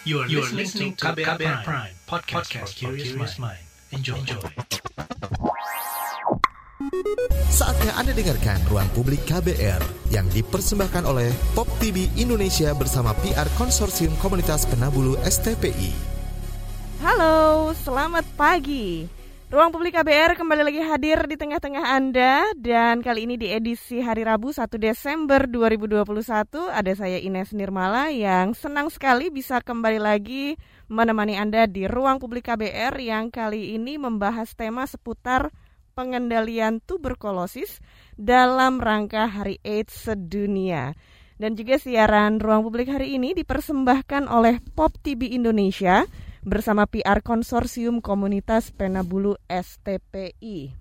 [0.00, 3.60] You are, you are listening to KBR, KBR Prime, Prime podcast, podcast for curious mind.
[3.92, 4.16] Enjoy.
[4.16, 4.40] Enjoy.
[7.52, 14.16] Saatnya Anda dengarkan Ruang Publik KBR yang dipersembahkan oleh Pop TV Indonesia bersama PR Konsorsium
[14.24, 15.92] Komunitas Penabulu STPI.
[17.04, 19.19] Halo, selamat pagi.
[19.50, 24.22] Ruang Publik KBR kembali lagi hadir di tengah-tengah Anda dan kali ini di edisi hari
[24.22, 26.06] Rabu 1 Desember 2021
[26.70, 30.54] ada saya Ines Nirmala yang senang sekali bisa kembali lagi
[30.86, 35.50] menemani Anda di Ruang Publik KBR yang kali ini membahas tema seputar
[35.98, 37.82] pengendalian tuberkulosis
[38.14, 40.94] dalam rangka Hari AIDS sedunia.
[41.42, 46.06] Dan juga siaran Ruang Publik hari ini dipersembahkan oleh Pop TV Indonesia
[46.40, 50.72] bersama PR Konsorsium Komunitas Penabulu STPI.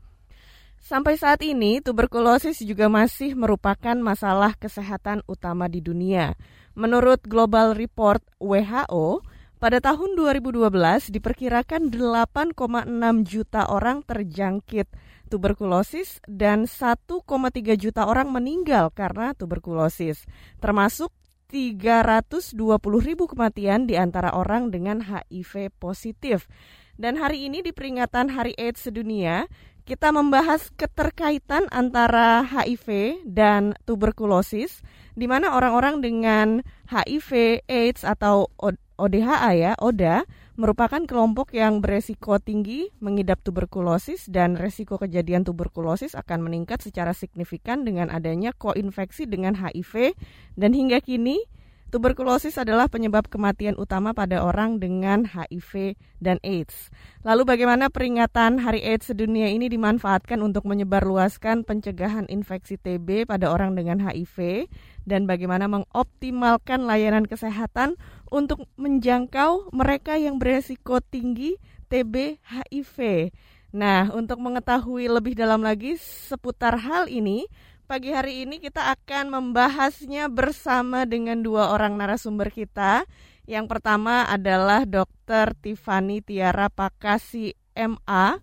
[0.79, 6.39] Sampai saat ini, tuberkulosis juga masih merupakan masalah kesehatan utama di dunia.
[6.73, 9.19] Menurut Global Report WHO,
[9.59, 12.87] pada tahun 2012 diperkirakan 8,6
[13.27, 14.87] juta orang terjangkit
[15.27, 17.05] tuberkulosis dan 1,3
[17.75, 20.23] juta orang meninggal karena tuberkulosis,
[20.63, 21.11] termasuk
[21.49, 22.53] 320
[23.01, 26.45] ribu kematian di antara orang dengan HIV positif.
[26.99, 29.49] Dan hari ini di peringatan Hari AIDS Sedunia,
[29.89, 34.85] kita membahas keterkaitan antara HIV dan tuberkulosis,
[35.17, 36.47] di mana orang-orang dengan
[36.93, 38.53] HIV, AIDS atau
[38.99, 40.27] ODHA ya, ODA,
[40.59, 47.87] merupakan kelompok yang beresiko tinggi mengidap tuberkulosis dan resiko kejadian tuberkulosis akan meningkat secara signifikan
[47.87, 50.19] dengan adanya koinfeksi dengan HIV
[50.59, 51.47] dan hingga kini
[51.89, 56.93] Tuberkulosis adalah penyebab kematian utama pada orang dengan HIV dan AIDS.
[57.25, 63.73] Lalu bagaimana peringatan Hari AIDS sedunia ini dimanfaatkan untuk menyebarluaskan pencegahan infeksi TB pada orang
[63.73, 64.69] dengan HIV
[65.09, 67.97] dan bagaimana mengoptimalkan layanan kesehatan
[68.29, 71.57] untuk menjangkau mereka yang beresiko tinggi
[71.89, 73.33] TB HIV.
[73.73, 77.49] Nah, untuk mengetahui lebih dalam lagi seputar hal ini,
[77.89, 83.01] Pagi hari ini kita akan membahasnya bersama dengan dua orang narasumber kita.
[83.49, 85.57] Yang pertama adalah Dr.
[85.57, 88.37] Tiffany Tiara Pakasi MA,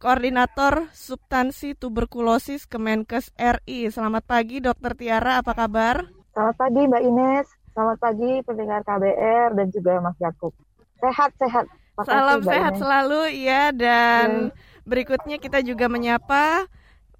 [0.00, 3.92] Koordinator Substansi Tuberkulosis Kemenkes RI.
[3.92, 4.96] Selamat pagi Dr.
[4.96, 6.08] Tiara, apa kabar?
[6.32, 7.46] Selamat pagi Mbak Ines,
[7.76, 10.56] selamat pagi pendengar KBR dan juga Mas Yakub.
[11.04, 11.68] Sehat-sehat.
[12.08, 12.80] Salam Mbak sehat Ines.
[12.80, 14.88] selalu ya dan hmm.
[14.88, 16.64] berikutnya kita juga menyapa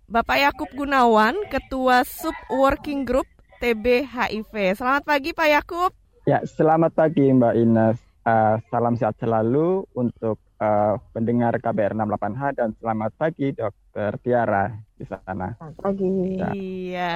[0.09, 3.29] Bapak Yakub Gunawan, Ketua Sub Working Group
[3.61, 4.81] TB HIV.
[4.81, 5.93] Selamat pagi Pak Yakub.
[6.25, 8.01] Ya, selamat pagi Mbak Ines.
[8.25, 15.05] Uh, salam sehat selalu untuk uh, pendengar KBR 68H dan selamat pagi Dokter Tiara di
[15.09, 15.57] sana.
[15.57, 16.13] Selamat pagi.
[16.37, 16.51] Ya.
[16.55, 17.15] Iya.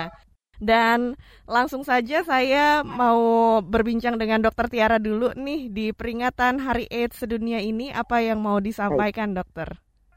[0.55, 7.21] Dan langsung saja saya mau berbincang dengan Dokter Tiara dulu nih di peringatan Hari AIDS
[7.21, 9.38] sedunia ini apa yang mau disampaikan Baik.
[9.43, 9.69] Dokter?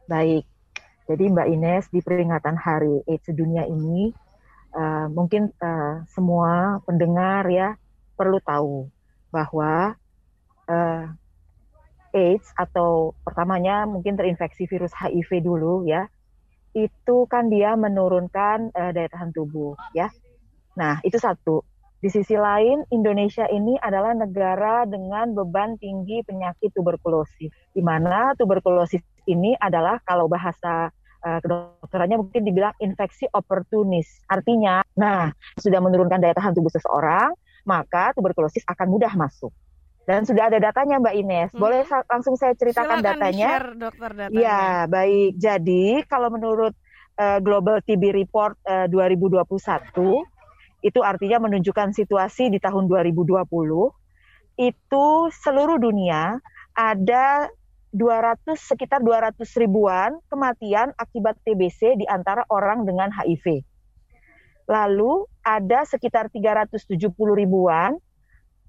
[0.07, 0.45] Baik,
[1.07, 4.11] jadi Mbak Ines di peringatan Hari AIDS Sedunia ini
[4.75, 7.79] uh, mungkin uh, semua pendengar ya
[8.19, 8.91] perlu tahu
[9.31, 9.95] bahwa
[10.67, 11.03] uh,
[12.17, 16.09] AIDS atau pertamanya mungkin terinfeksi virus HIV dulu ya
[16.77, 20.09] itu kan dia menurunkan uh, daya tahan tubuh ya.
[20.77, 21.65] Nah itu satu.
[21.97, 29.01] Di sisi lain, Indonesia ini adalah negara dengan beban tinggi penyakit tuberkulosis, di mana tuberkulosis
[29.25, 30.93] ini adalah kalau bahasa
[31.25, 34.21] uh, kedokterannya mungkin dibilang infeksi oportunis.
[34.29, 37.33] Artinya, nah sudah menurunkan daya tahan tubuh seseorang,
[37.65, 39.49] maka tuberkulosis akan mudah masuk.
[40.07, 41.51] Dan sudah ada datanya Mbak Ines.
[41.51, 41.59] Hmm.
[41.59, 43.49] Boleh langsung saya ceritakan Silakan datanya?
[43.51, 44.39] Share, dokter datanya.
[44.39, 45.35] Ya, baik.
[45.35, 46.71] Jadi kalau menurut
[47.19, 49.43] uh, Global TB Report uh, 2021
[50.87, 53.35] itu artinya menunjukkan situasi di tahun 2020
[54.57, 55.05] itu
[55.43, 56.39] seluruh dunia
[56.71, 57.51] ada
[57.91, 63.65] 200 sekitar 200 ribuan kematian akibat TBC di antara orang dengan HIV.
[64.69, 66.87] Lalu ada sekitar 370
[67.35, 67.99] ribuan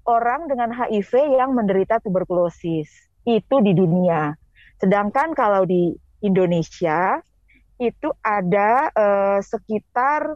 [0.05, 2.87] orang dengan HIV yang menderita tuberkulosis.
[3.27, 4.35] Itu di dunia.
[4.79, 5.91] Sedangkan kalau di
[6.23, 7.19] Indonesia
[7.79, 10.35] itu ada uh, sekitar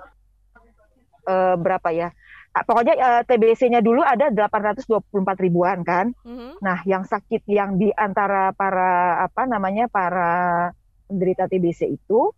[1.28, 2.10] uh, berapa ya?
[2.54, 5.10] Ah, pokoknya uh, TBC-nya dulu ada 824
[5.42, 6.14] ribuan kan.
[6.22, 6.62] Mm-hmm.
[6.62, 10.70] Nah, yang sakit yang di antara para apa namanya para
[11.10, 12.30] penderita TBC itu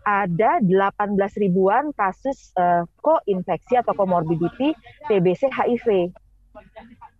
[0.00, 1.12] ada 18
[1.44, 4.72] ribuan kasus uh, koinfeksi atau komorbidity
[5.12, 6.08] TBC HIV.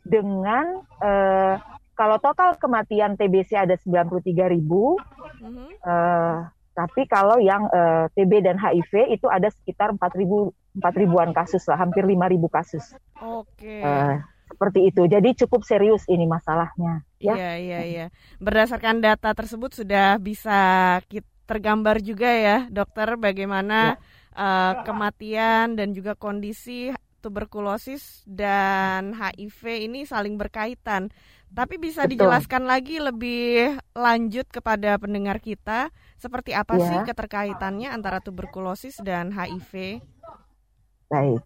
[0.04, 1.54] Dengan uh,
[1.94, 4.96] kalau total kematian TBC ada 93 ribu,
[5.42, 5.68] mm-hmm.
[5.84, 11.34] uh, tapi kalau yang uh, TB dan HIV itu ada sekitar 4 ribu empat ribuan
[11.34, 12.94] kasus lah, hampir lima ribu kasus.
[13.18, 13.82] Oke.
[13.82, 15.06] Uh, Seperti itu.
[15.06, 17.06] Jadi cukup serius ini masalahnya.
[17.22, 17.34] Ya.
[17.38, 18.06] Iya, iya, iya.
[18.42, 24.38] Berdasarkan data tersebut sudah bisa kita tergambar juga ya, dokter, bagaimana ya.
[24.38, 31.12] uh, kematian dan juga kondisi tuberkulosis dan HIV ini saling berkaitan.
[31.50, 32.16] Tapi bisa Betul.
[32.16, 36.86] dijelaskan lagi lebih lanjut kepada pendengar kita seperti apa ya.
[36.86, 40.00] sih keterkaitannya antara tuberkulosis dan HIV?
[41.10, 41.42] Baik.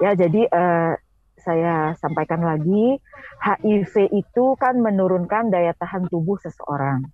[0.00, 0.96] Ya, jadi uh,
[1.42, 2.96] saya sampaikan lagi,
[3.44, 7.04] HIV itu kan menurunkan daya tahan tubuh seseorang.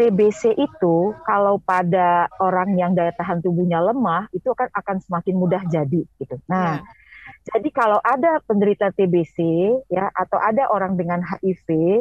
[0.00, 5.60] TBC itu kalau pada orang yang daya tahan tubuhnya lemah itu akan akan semakin mudah
[5.68, 6.40] jadi gitu.
[6.48, 6.99] Nah, ya.
[7.48, 9.40] Jadi kalau ada penderita TBC
[9.88, 12.00] ya atau ada orang dengan HIV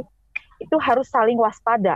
[0.59, 1.95] itu harus saling waspada.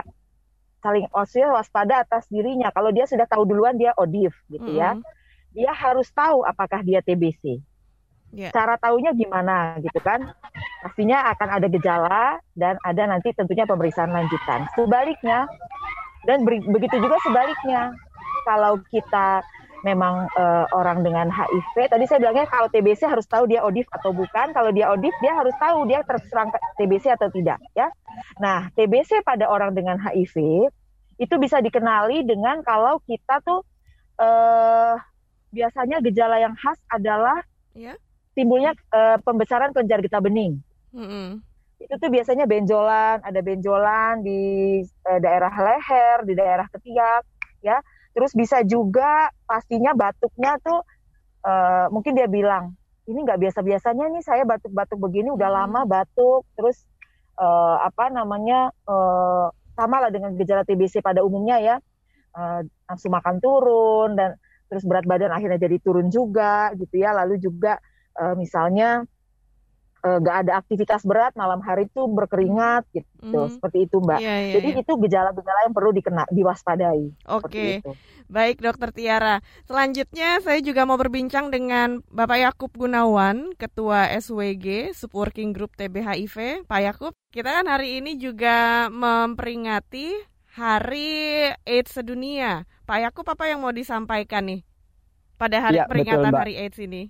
[0.80, 2.72] Saling maksudnya waspada atas dirinya.
[2.72, 4.96] Kalau dia sudah tahu duluan dia ODIF gitu mm ya.
[5.54, 7.60] Dia harus tahu apakah dia TBC.
[8.34, 8.50] Yeah.
[8.50, 10.34] Cara taunya gimana gitu kan?
[10.82, 14.66] Pastinya akan ada gejala dan ada nanti tentunya pemeriksaan lanjutan.
[14.74, 15.46] Sebaliknya
[16.26, 17.94] dan begitu juga sebaliknya.
[18.44, 19.46] Kalau kita
[19.84, 24.16] memang uh, orang dengan HIV, tadi saya bilangnya kalau TBC harus tahu dia ODIF atau
[24.16, 24.56] bukan.
[24.56, 26.48] Kalau dia ODIF dia harus tahu dia terserang
[26.80, 27.92] TBC atau tidak ya.
[28.40, 30.66] Nah, TBC pada orang dengan HIV
[31.20, 33.62] itu bisa dikenali dengan kalau kita tuh
[34.18, 34.96] uh,
[35.52, 37.38] biasanya gejala yang khas adalah
[37.76, 37.94] yeah
[38.34, 40.58] timbulnya uh, pembesaran kelenjar getah bening.
[40.92, 41.26] Mm-hmm.
[41.86, 47.24] Itu tuh biasanya benjolan, ada benjolan di uh, daerah leher, di daerah ketiak,
[47.62, 47.78] ya.
[48.14, 50.80] Terus bisa juga pastinya batuknya tuh
[51.44, 52.72] uh, mungkin dia bilang
[53.04, 55.58] ini nggak biasa-biasanya nih saya batuk-batuk begini udah hmm.
[55.60, 56.88] lama batuk, terus
[57.36, 61.76] uh, apa namanya uh, sama lah dengan gejala TBC pada umumnya ya,
[62.38, 64.40] uh, nafsu makan turun dan
[64.72, 67.76] terus berat badan akhirnya jadi turun juga gitu ya, lalu juga
[68.16, 69.04] uh, misalnya
[70.04, 73.08] uh, gak ada aktivitas berat malam hari itu berkeringat gitu.
[73.24, 73.48] Mm.
[73.56, 74.20] seperti itu mbak.
[74.20, 74.82] Yeah, yeah, jadi yeah.
[74.84, 77.02] itu gejala-gejala yang perlu dikena diwaspadai.
[77.32, 77.48] Oke.
[77.48, 77.72] Okay.
[78.24, 79.40] baik dokter Tiara.
[79.64, 86.80] Selanjutnya saya juga mau berbincang dengan Bapak Yakub Gunawan ketua SWG Subworking Group TBHIV Pak
[86.84, 92.62] Yakub kita kan hari ini juga memperingati Hari AIDS sedunia.
[92.86, 94.62] Pak Yakub apa yang mau disampaikan nih
[95.34, 97.02] pada hari ya, peringatan betul, Hari AIDS ini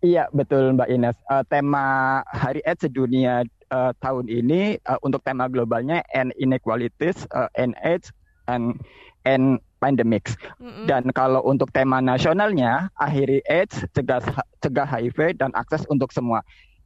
[0.00, 1.16] Iya betul Mbak Ines.
[1.28, 7.52] Uh, tema Hari AIDS sedunia uh, tahun ini uh, untuk tema globalnya End Inequalities, uh,
[7.52, 8.08] End AIDS,
[8.48, 8.80] and
[9.28, 10.40] End Pandemics.
[10.56, 10.88] Mm-hmm.
[10.88, 14.24] Dan kalau untuk tema nasionalnya Akhiri AIDS, cegah
[14.64, 16.40] cegah HIV dan akses untuk semua.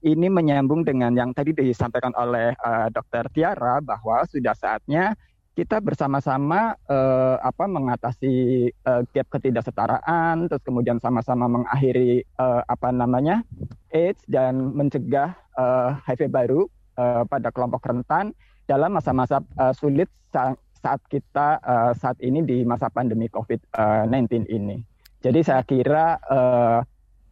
[0.05, 3.31] Ini menyambung dengan yang tadi disampaikan oleh uh, Dr.
[3.31, 5.15] Tiara bahwa sudah saatnya
[5.55, 13.47] kita bersama-sama uh, apa mengatasi uh, gap ketidaksetaraan, terus kemudian sama-sama mengakhiri uh, apa namanya
[13.95, 16.67] AIDS dan mencegah uh, HIV baru
[16.99, 18.35] uh, pada kelompok rentan
[18.67, 24.83] dalam masa-masa uh, sulit saat, kita uh, saat ini di masa pandemi COVID-19 ini.
[25.23, 26.83] Jadi saya kira uh,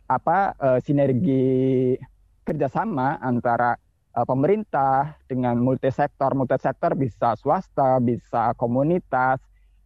[0.07, 1.99] apa uh, sinergi
[2.47, 3.75] kerjasama antara
[4.17, 9.41] uh, pemerintah dengan multisektor, multisektor bisa swasta, bisa komunitas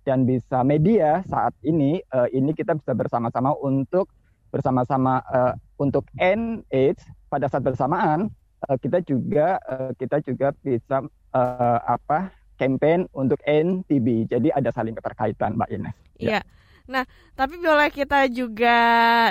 [0.07, 4.07] dan bisa media saat ini uh, ini kita bisa bersama-sama untuk
[4.55, 8.31] bersama-sama uh, untuk end AIDS pada saat bersamaan
[8.67, 11.03] uh, kita juga uh, kita juga bisa
[11.35, 14.33] uh, apa campaign untuk NTB.
[14.33, 15.97] Jadi ada saling keterkaitan Mbak Ines.
[16.17, 16.41] Iya.
[16.41, 16.43] Ya.
[16.87, 17.03] Nah,
[17.35, 18.79] tapi boleh kita juga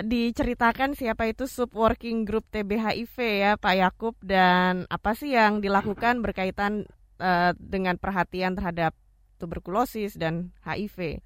[0.04, 6.84] diceritakan siapa itu subworking group TBHIV ya, Pak Yakub dan apa sih yang dilakukan berkaitan
[7.24, 8.92] uh, dengan perhatian terhadap
[9.40, 11.24] tuberkulosis dan HIV?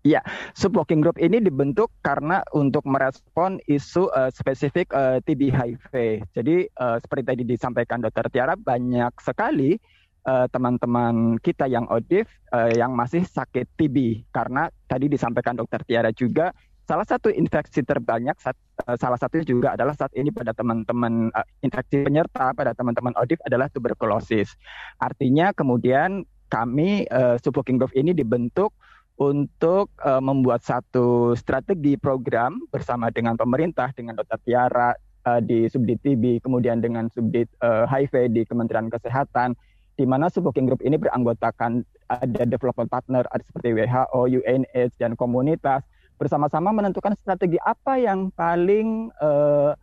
[0.00, 0.24] Iya,
[0.56, 5.92] subworking group ini dibentuk karena untuk merespon isu uh, spesifik uh, TB HIV.
[6.32, 12.28] Jadi uh, seperti tadi disampaikan Dokter Tiara banyak sekali Eh, teman-teman uh, kita yang ODIF
[12.52, 16.52] uh, yang masih sakit TB karena tadi disampaikan dokter Tiara juga
[16.90, 21.46] salah satu infeksi terbanyak saat, uh, salah satu juga adalah saat ini pada teman-teman uh,
[21.62, 24.58] infeksi penyerta pada teman-teman ODIF adalah tuberkulosis.
[24.98, 28.74] Artinya kemudian kami uh, Subworking Group ini dibentuk
[29.22, 34.90] untuk uh, membuat satu strategi program bersama dengan pemerintah dengan dokter Tiara
[35.30, 39.54] uh, di Subdit TB kemudian dengan Subdit uh, HIV di Kementerian Kesehatan
[40.00, 45.84] di mana Subworking Group ini beranggotakan ada development partner ada seperti WHO, UNAIDS dan komunitas
[46.16, 49.76] bersama-sama menentukan strategi apa yang paling uh,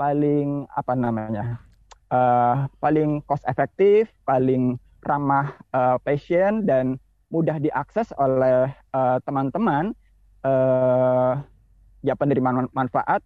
[0.00, 1.60] paling apa namanya
[2.08, 6.96] uh, paling cost efektif, paling ramah uh, pasien dan
[7.28, 8.72] mudah diakses oleh
[9.28, 9.92] teman-teman
[10.48, 11.36] uh,
[12.00, 13.20] ya penerima manfaat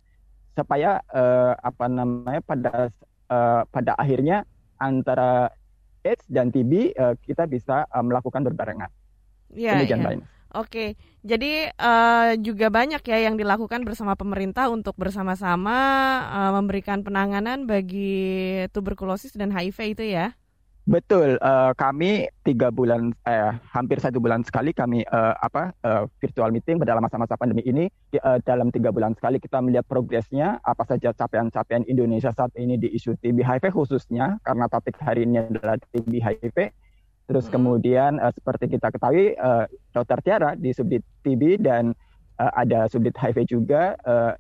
[0.58, 2.90] supaya uh, apa namanya pada
[3.30, 4.42] uh, pada akhirnya
[4.82, 5.54] antara
[6.02, 8.90] AIDS dan TB uh, kita bisa uh, melakukan berbarengan.
[9.52, 10.26] Ya, Demikian ya.
[10.52, 15.76] Oke, jadi uh, juga banyak ya yang dilakukan bersama pemerintah untuk bersama-sama
[16.28, 20.37] uh, memberikan penanganan bagi tuberkulosis dan HIV itu ya?
[20.83, 26.51] Betul, uh, kami tiga bulan, eh, hampir satu bulan sekali kami uh, apa uh, virtual
[26.51, 27.87] meeting pada masa-masa pandemi ini.
[28.19, 32.91] Uh, dalam tiga bulan sekali kita melihat progresnya, apa saja capaian-capaian Indonesia saat ini di
[32.99, 36.75] isu TB HIV khususnya, karena topik hari ini adalah TB HIV.
[37.31, 37.55] Terus hmm.
[37.55, 40.19] kemudian uh, seperti kita ketahui, uh, Dr.
[40.19, 41.95] Tiara di subdit TB dan
[42.43, 44.35] uh, ada subdit HIV juga, uh,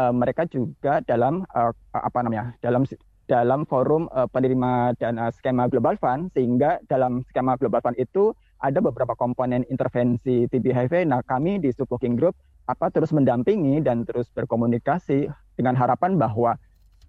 [0.00, 2.88] uh, mereka juga dalam uh, apa namanya, dalam
[3.30, 8.78] dalam forum uh, penerima dana skema Global Fund sehingga dalam skema Global Fund itu ada
[8.78, 10.94] beberapa komponen intervensi TB HIV.
[11.10, 12.38] Nah, kami di Subworking Group
[12.70, 15.26] apa terus mendampingi dan terus berkomunikasi
[15.58, 16.54] dengan harapan bahwa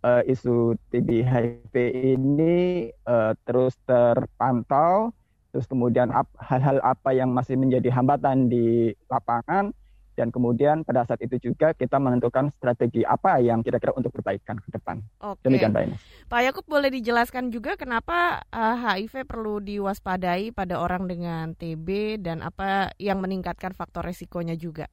[0.02, 1.74] uh, isu TB HIV
[2.18, 5.14] ini uh, terus terpantau,
[5.54, 6.10] terus kemudian
[6.42, 9.70] hal-hal apa yang masih menjadi hambatan di lapangan
[10.14, 14.70] dan kemudian pada saat itu juga kita menentukan strategi apa yang kira-kira untuk perbaikan ke
[14.74, 15.02] depan.
[15.22, 15.42] Oke.
[15.46, 16.02] Demikian Pak Ines.
[16.30, 22.22] Pak Yakub boleh dijelaskan juga kenapa uh, eh, HIV perlu diwaspadai pada orang dengan TB
[22.22, 24.88] dan apa yang meningkatkan faktor resikonya juga?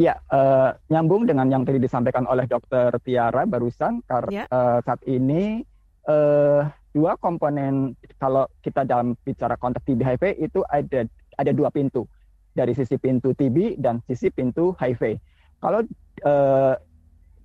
[0.00, 4.44] Ya, uh, nyambung dengan yang tadi disampaikan oleh Dokter Tiara barusan, karena ya.
[4.48, 5.60] uh, saat ini
[6.08, 6.64] uh,
[6.96, 11.04] dua komponen kalau kita dalam bicara konteks TB HIV itu ada
[11.36, 12.08] ada dua pintu
[12.54, 15.18] dari sisi pintu TB dan sisi pintu HIV.
[15.60, 15.84] Kalau
[16.26, 16.74] uh,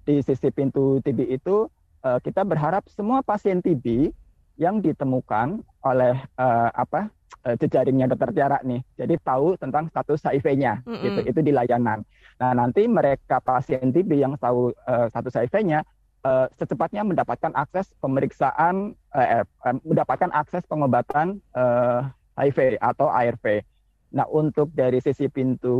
[0.06, 1.68] di sisi pintu TB itu
[2.06, 4.14] uh, kita berharap semua pasien TB
[4.56, 7.12] yang ditemukan oleh uh, apa
[7.44, 11.04] uh, jejaringnya dokter Tiara nih, jadi tahu tentang status HIV-nya, mm -hmm.
[11.04, 11.20] gitu.
[11.36, 12.08] Itu di layanan.
[12.40, 15.84] Nah nanti mereka pasien TB yang tahu uh, status HIV-nya
[16.26, 23.62] uh, secepatnya mendapatkan akses pemeriksaan, uh, uh, mendapatkan akses pengobatan uh, HIV atau ARV.
[24.16, 25.76] Nah, untuk dari sisi pintu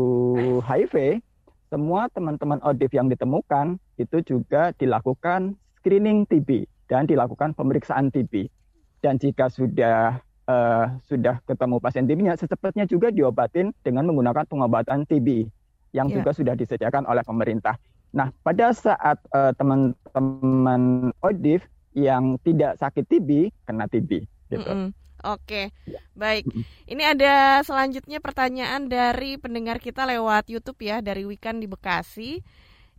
[0.60, 1.24] HIV,
[1.72, 8.52] semua teman-teman ODIF yang ditemukan itu juga dilakukan screening TB dan dilakukan pemeriksaan TB.
[9.00, 10.20] Dan jika sudah
[10.52, 15.48] uh, sudah ketemu pasien TB-nya, secepatnya juga diobatin dengan menggunakan pengobatan TB
[15.96, 16.16] yang yeah.
[16.20, 17.80] juga sudah disediakan oleh pemerintah.
[18.12, 21.64] Nah, pada saat uh, teman-teman ODIF
[21.96, 24.72] yang tidak sakit TB kena TB gitu.
[24.72, 25.05] Mm -hmm.
[25.26, 25.74] Oke,
[26.14, 26.46] baik.
[26.86, 32.46] Ini ada selanjutnya pertanyaan dari pendengar kita lewat YouTube ya, dari Wikan di Bekasi.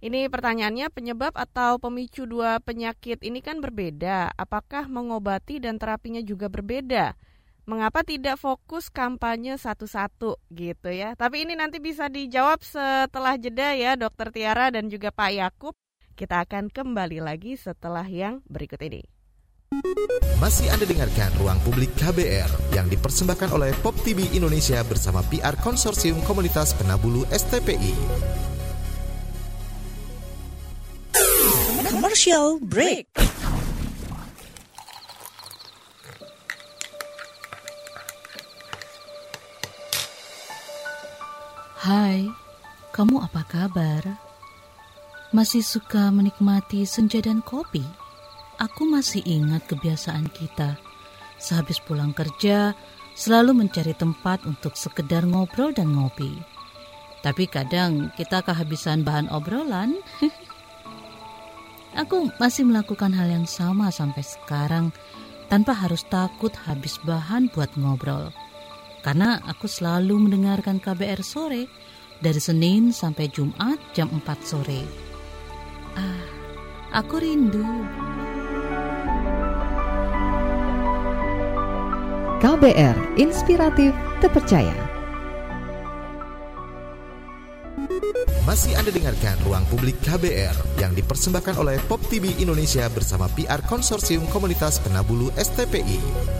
[0.03, 4.35] Ini pertanyaannya penyebab atau pemicu dua penyakit ini kan berbeda.
[4.35, 7.15] Apakah mengobati dan terapinya juga berbeda?
[7.67, 11.15] Mengapa tidak fokus kampanye satu-satu gitu ya?
[11.15, 15.75] Tapi ini nanti bisa dijawab setelah jeda ya, Dokter Tiara dan juga Pak Yakub.
[16.19, 19.16] Kita akan kembali lagi setelah yang berikut ini.
[20.39, 26.23] Masih Anda dengarkan Ruang Publik KBR yang dipersembahkan oleh Pop TV Indonesia bersama PR Konsorsium
[26.23, 27.91] Komunitas Penabulu STPI.
[31.91, 33.11] Commercial break.
[41.83, 42.31] Hai,
[42.95, 44.03] kamu apa kabar?
[45.35, 48.06] Masih suka menikmati senja dan kopi?
[48.57, 50.81] Aku masih ingat kebiasaan kita.
[51.37, 52.73] Sehabis pulang kerja,
[53.13, 56.33] selalu mencari tempat untuk sekedar ngobrol dan ngopi.
[57.21, 60.01] Tapi kadang kita kehabisan bahan obrolan.
[62.01, 64.93] Aku masih melakukan hal yang sama sampai sekarang
[65.53, 68.33] tanpa harus takut habis bahan buat ngobrol.
[69.01, 71.71] Karena aku selalu mendengarkan KBR sore
[72.19, 74.83] dari Senin sampai Jumat jam 4 sore.
[75.95, 76.27] Ah,
[76.91, 77.65] aku rindu.
[82.37, 84.77] KBR Inspiratif Terpercaya.
[88.45, 94.29] Masih Anda dengarkan Ruang Publik KBR yang dipersembahkan oleh Pop TV Indonesia bersama PR Konsorsium
[94.29, 96.36] Komunitas Penabulu STPI.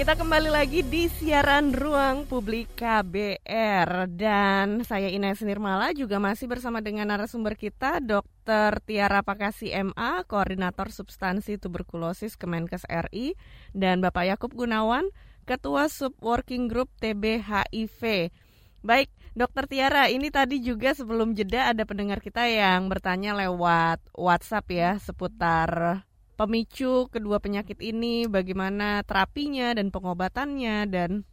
[0.00, 6.80] Kita kembali lagi di siaran Ruang Publik KBR dan saya Ines Nirmala juga masih bersama
[6.80, 8.80] dengan narasumber kita Dr.
[8.88, 13.36] Tiara Pakasi MA, Koordinator Substansi Tuberkulosis Kemenkes RI
[13.76, 15.04] dan Bapak Yakub Gunawan,
[15.44, 18.32] Ketua Sub Working Group TB HIV.
[18.80, 24.64] Baik, Dokter Tiara, ini tadi juga sebelum jeda ada pendengar kita yang bertanya lewat WhatsApp
[24.72, 26.08] ya seputar
[26.40, 31.28] pemicu kedua penyakit ini, bagaimana terapinya dan pengobatannya dan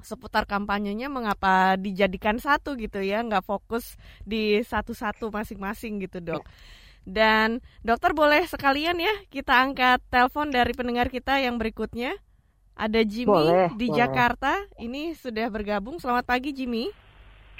[0.00, 6.48] seputar kampanyenya mengapa dijadikan satu gitu ya, nggak fokus di satu-satu masing-masing gitu dok.
[7.04, 12.16] Dan dokter boleh sekalian ya kita angkat telepon dari pendengar kita yang berikutnya.
[12.80, 13.98] Ada Jimmy Boleh, di boleh.
[14.00, 14.56] Jakarta.
[14.80, 16.00] Ini sudah bergabung.
[16.00, 16.88] Selamat pagi Jimmy.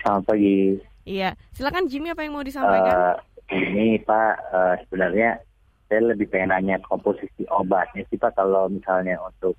[0.00, 0.80] Selamat pagi.
[1.04, 3.20] Iya, silakan Jimmy apa yang mau disampaikan?
[3.52, 5.44] Eh, ini Pak, eh, sebenarnya
[5.90, 8.38] saya lebih pengen nanya komposisi obatnya sih Pak.
[8.38, 9.58] Kalau misalnya untuk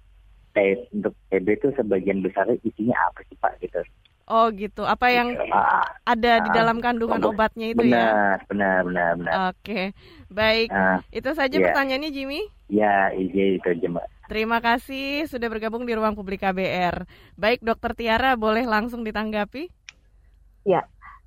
[0.91, 3.83] untuk TB itu sebagian besar isinya apa sih Pak gitu?
[4.27, 4.87] oh gitu.
[4.87, 7.83] Apa yang Ah, ada di ah, dalam kandungan kompos- obatnya itu ya?
[7.83, 9.33] benar, benar, benar, benar.
[9.51, 9.91] Oke,
[10.27, 10.71] baik.
[10.71, 11.65] Nah, Itu saja iya.
[11.67, 12.47] pertanyaannya Jimmy.
[12.71, 14.07] ya iya itu aja Mbak.
[14.31, 17.03] Terima kasih sudah bergabung di ruang publik KBR.
[17.35, 19.67] Baik, Dokter Tiara boleh langsung ditanggapi?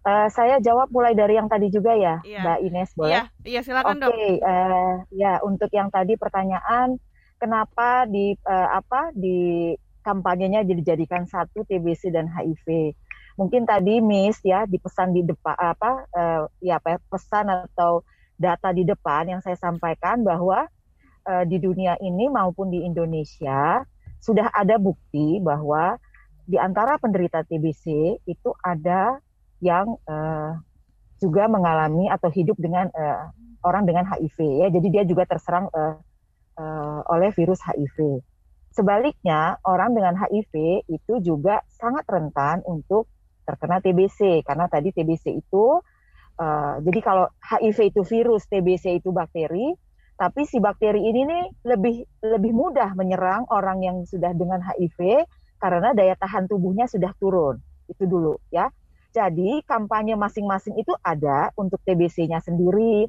[0.04, 2.44] Eh, saya jawab mulai dari yang tadi juga ya, Iya.
[2.44, 3.08] Mbak Ines, boleh?
[3.08, 4.12] Iya, iya silakan Oke, dok.
[4.44, 7.00] eh, ya untuk yang tadi pertanyaan,
[7.40, 9.72] kenapa di eh, apa di
[10.04, 12.92] kampanyenya dijadikan satu TBC dan HIV?
[13.40, 18.04] Mungkin tadi Miss ya dipesan di depan apa eh, ya apa pesan atau
[18.36, 20.68] data di depan yang saya sampaikan bahwa
[21.24, 23.80] eh, di dunia ini maupun di Indonesia
[24.20, 25.96] sudah ada bukti bahwa
[26.44, 27.84] di antara penderita TBC
[28.28, 29.16] itu ada
[29.60, 30.52] yang eh,
[31.22, 33.24] juga mengalami atau hidup dengan eh,
[33.64, 34.68] orang dengan HIV ya.
[34.68, 35.96] Jadi dia juga terserang eh,
[36.60, 38.20] eh, oleh virus HIV.
[38.74, 43.06] Sebaliknya, orang dengan HIV itu juga sangat rentan untuk
[43.46, 45.78] terkena TBC karena tadi TBC itu
[46.38, 49.72] eh, jadi kalau HIV itu virus, TBC itu bakteri,
[50.14, 55.26] tapi si bakteri ini nih lebih lebih mudah menyerang orang yang sudah dengan HIV
[55.58, 57.58] karena daya tahan tubuhnya sudah turun.
[57.90, 58.70] Itu dulu ya.
[59.14, 63.06] Jadi kampanye masing-masing itu ada untuk TBC-nya sendiri,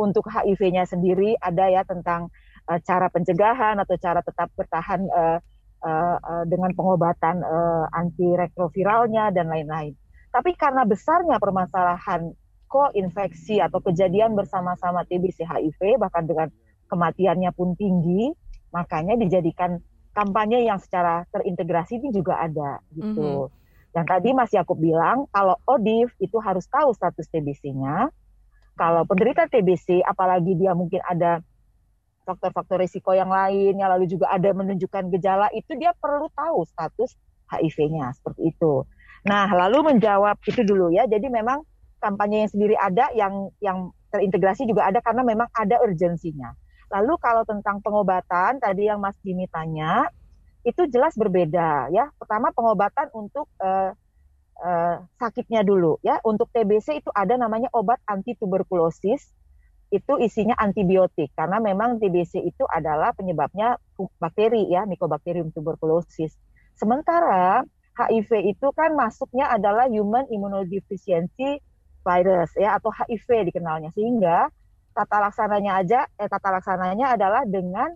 [0.00, 2.32] untuk HIV-nya sendiri ada ya tentang
[2.72, 5.38] eh, cara pencegahan atau cara tetap bertahan eh,
[5.84, 9.92] eh, eh, dengan pengobatan eh, antiretroviralnya dan lain-lain.
[10.32, 12.32] Tapi karena besarnya permasalahan
[12.72, 16.48] koinfeksi atau kejadian bersama-sama TBC HIV bahkan dengan
[16.88, 18.32] kematiannya pun tinggi,
[18.72, 19.84] makanya dijadikan
[20.16, 23.52] kampanye yang secara terintegrasi ini juga ada gitu.
[23.92, 28.08] Yang tadi Mas Yakub bilang kalau ODIF itu harus tahu status TBC-nya.
[28.72, 31.44] Kalau penderita TBC, apalagi dia mungkin ada
[32.24, 37.12] faktor-faktor risiko yang lain, yang lalu juga ada menunjukkan gejala, itu dia perlu tahu status
[37.52, 38.88] HIV-nya seperti itu.
[39.28, 41.04] Nah, lalu menjawab itu dulu ya.
[41.04, 41.60] Jadi memang
[42.00, 46.56] kampanye yang sendiri ada, yang yang terintegrasi juga ada karena memang ada urgensinya.
[46.92, 50.08] Lalu kalau tentang pengobatan tadi yang Mas Jimmy tanya,
[50.62, 52.10] itu jelas berbeda ya.
[52.18, 53.90] Pertama pengobatan untuk eh,
[54.62, 56.22] eh, sakitnya dulu ya.
[56.22, 59.22] Untuk TBC itu ada namanya obat anti tuberkulosis.
[59.92, 63.76] Itu isinya antibiotik karena memang TBC itu adalah penyebabnya
[64.16, 66.32] bakteri ya, Mycobacterium tuberculosis.
[66.80, 67.60] Sementara
[67.92, 71.60] HIV itu kan masuknya adalah human immunodeficiency
[72.02, 74.48] virus ya atau HIV dikenalnya sehingga
[74.92, 77.92] tata laksananya aja eh, tata laksananya adalah dengan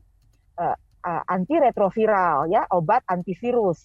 [0.60, 0.76] eh,
[1.06, 3.78] uh, antiretroviral ya obat antivirus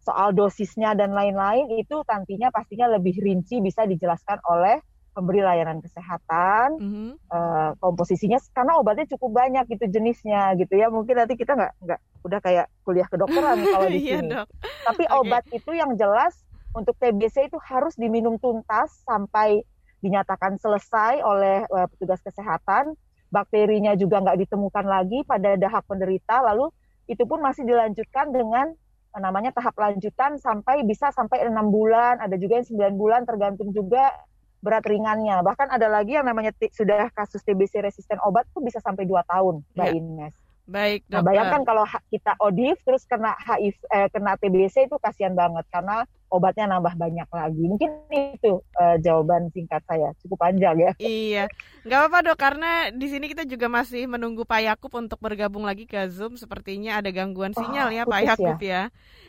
[0.00, 4.80] soal dosisnya dan lain-lain itu nantinya pastinya lebih rinci bisa dijelaskan oleh
[5.12, 7.10] pemberi layanan kesehatan Mhm.
[7.28, 12.00] uh, komposisinya karena obatnya cukup banyak gitu jenisnya gitu ya mungkin nanti kita nggak nggak
[12.24, 14.46] udah kayak kuliah kedokteran kalau di Iya sini dok.
[14.86, 15.14] tapi Oke.
[15.18, 16.38] obat itu yang jelas
[16.70, 19.66] untuk TBC itu harus diminum tuntas sampai
[19.98, 22.94] dinyatakan selesai oleh eh, petugas kesehatan.
[23.28, 26.40] Bakterinya juga nggak ditemukan lagi pada dahak penderita.
[26.52, 26.72] Lalu
[27.08, 28.72] itu pun masih dilanjutkan dengan
[29.16, 32.20] eh, namanya tahap lanjutan sampai bisa sampai enam bulan.
[32.20, 34.12] Ada juga yang 9 bulan tergantung juga
[34.58, 35.40] berat ringannya.
[35.46, 39.62] Bahkan ada lagi yang namanya sudah kasus TBC resisten obat tuh bisa sampai dua tahun,
[39.76, 39.94] Mbak Ya.
[39.94, 40.34] Ines.
[40.68, 45.64] Baik Nah, bayangkan kalau kita ODIF terus kena HIV eh, kena TBC itu kasihan banget
[45.72, 47.62] karena obatnya nambah banyak lagi.
[47.64, 50.12] Mungkin itu eh, jawaban singkat saya.
[50.24, 50.92] Cukup panjang ya.
[50.98, 51.46] Iya,
[51.86, 55.86] nggak apa-apa dok, karena di sini kita juga masih menunggu Pak Yakub untuk bergabung lagi
[55.86, 56.34] ke Zoom.
[56.34, 58.82] Sepertinya ada gangguan Oh, sinyal ya Pak putus Yakub ya.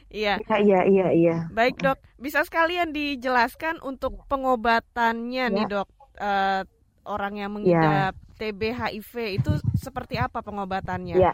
[0.09, 1.35] Iya, Iya, iya, iya, iya.
[1.53, 5.69] baik dok, bisa sekalian dijelaskan untuk pengobatannya nih Ya.
[5.69, 6.61] dok, Eh,
[7.07, 11.15] orang yang mengidap TB HIV itu seperti apa pengobatannya?
[11.15, 11.31] Ya.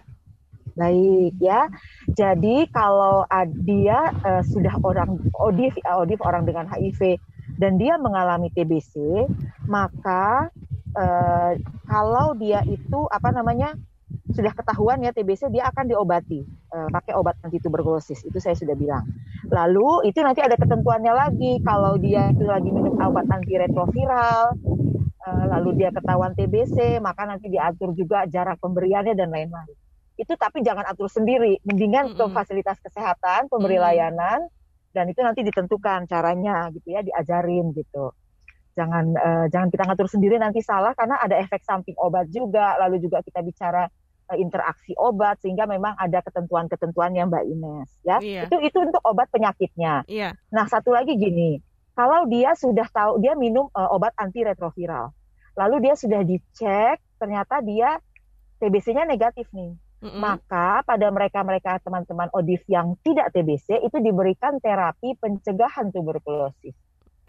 [0.76, 1.72] Baik ya.
[2.12, 3.24] Jadi kalau
[3.64, 7.16] dia eh, sudah orang ODIF, ODIF orang dengan HIV
[7.56, 9.24] dan dia mengalami TBC,
[9.72, 10.52] maka
[10.92, 11.56] eh,
[11.88, 13.72] kalau dia itu apa namanya
[14.36, 18.28] sudah ketahuan ya TBC, dia akan diobati eh, pakai obat anti tuberkulosis.
[18.28, 19.08] Itu saya sudah bilang.
[19.48, 21.64] Lalu itu nanti ada ketentuannya lagi.
[21.64, 24.60] Kalau dia itu lagi minum obat antiretroviral,
[25.26, 29.85] lalu dia ketahuan TBC, maka nanti diatur juga jarak pemberiannya dan lain-lain
[30.16, 32.36] itu tapi jangan atur sendiri, mendingan ke Mm-mm.
[32.36, 33.84] fasilitas kesehatan, pemberi Mm.
[33.84, 34.40] layanan,
[34.96, 38.16] dan itu nanti ditentukan caranya gitu ya, diajarin gitu.
[38.76, 43.00] jangan uh, jangan kita ngatur sendiri nanti salah karena ada efek samping obat juga lalu
[43.00, 43.88] juga kita bicara
[44.28, 48.42] uh, interaksi obat sehingga memang ada ketentuan-ketentuan yang Mbak Ines ya iya.
[48.44, 50.36] itu itu untuk obat penyakitnya iya.
[50.52, 51.64] nah satu lagi gini
[51.96, 55.16] kalau dia sudah tahu dia minum uh, obat antiretroviral
[55.56, 57.96] lalu dia sudah dicek ternyata dia
[58.60, 59.72] TBC-nya negatif nih
[60.04, 60.20] Mm-hmm.
[60.22, 66.76] Maka pada mereka-mereka teman-teman ODIF yang tidak TBC itu diberikan terapi pencegahan tuberkulosis.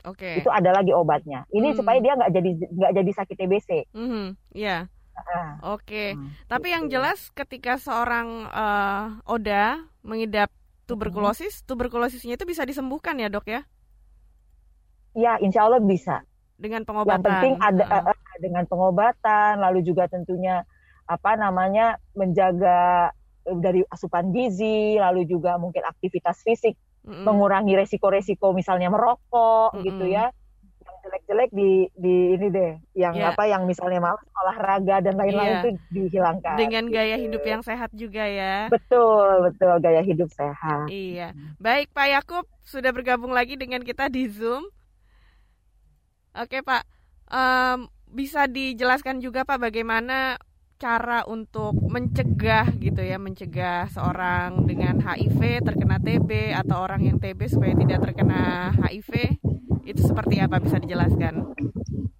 [0.06, 0.22] Oke.
[0.22, 0.34] Okay.
[0.42, 1.42] Itu ada lagi obatnya.
[1.50, 1.78] Ini hmm.
[1.82, 3.68] supaya dia nggak jadi nggak jadi sakit TBC.
[3.90, 4.38] Hmm.
[4.54, 4.86] Ya.
[5.16, 5.82] Uh, Oke.
[5.82, 6.08] Okay.
[6.14, 6.74] Hmm, Tapi gitu.
[6.78, 10.54] yang jelas ketika seorang uh, Oda mengidap
[10.86, 11.66] tuberkulosis, hmm.
[11.66, 13.66] tuberkulosisnya itu bisa disembuhkan ya dok ya?
[15.16, 16.22] Ya, insya Allah bisa.
[16.54, 17.24] Dengan pengobatan.
[17.24, 17.84] Yang penting ada.
[18.06, 20.62] Uh, dengan pengobatan, lalu juga tentunya
[21.06, 23.10] apa namanya menjaga
[23.46, 26.74] dari asupan gizi, lalu juga mungkin aktivitas fisik
[27.06, 27.24] mm-hmm.
[27.24, 29.86] mengurangi resiko-resiko misalnya merokok mm-hmm.
[29.86, 30.26] gitu ya
[30.86, 33.34] yang jelek-jelek di di ini deh yang yeah.
[33.34, 35.62] apa yang misalnya malas olahraga dan lain-lain yeah.
[35.62, 36.94] itu dihilangkan dengan gitu.
[36.94, 42.44] gaya hidup yang sehat juga ya betul betul gaya hidup sehat iya baik Pak Yakub
[42.62, 44.62] sudah bergabung lagi dengan kita di Zoom
[46.38, 46.82] oke Pak
[47.30, 50.38] um, bisa dijelaskan juga Pak bagaimana
[50.76, 57.40] cara untuk mencegah gitu ya mencegah seorang dengan HIV terkena TB atau orang yang TB
[57.48, 59.40] supaya tidak terkena HIV
[59.88, 61.56] itu seperti apa bisa dijelaskan?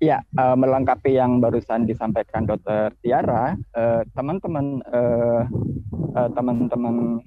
[0.01, 5.43] Ya, uh, melengkapi yang barusan disampaikan Dokter Tiara, uh, teman-teman uh,
[6.15, 7.21] uh, teman-teman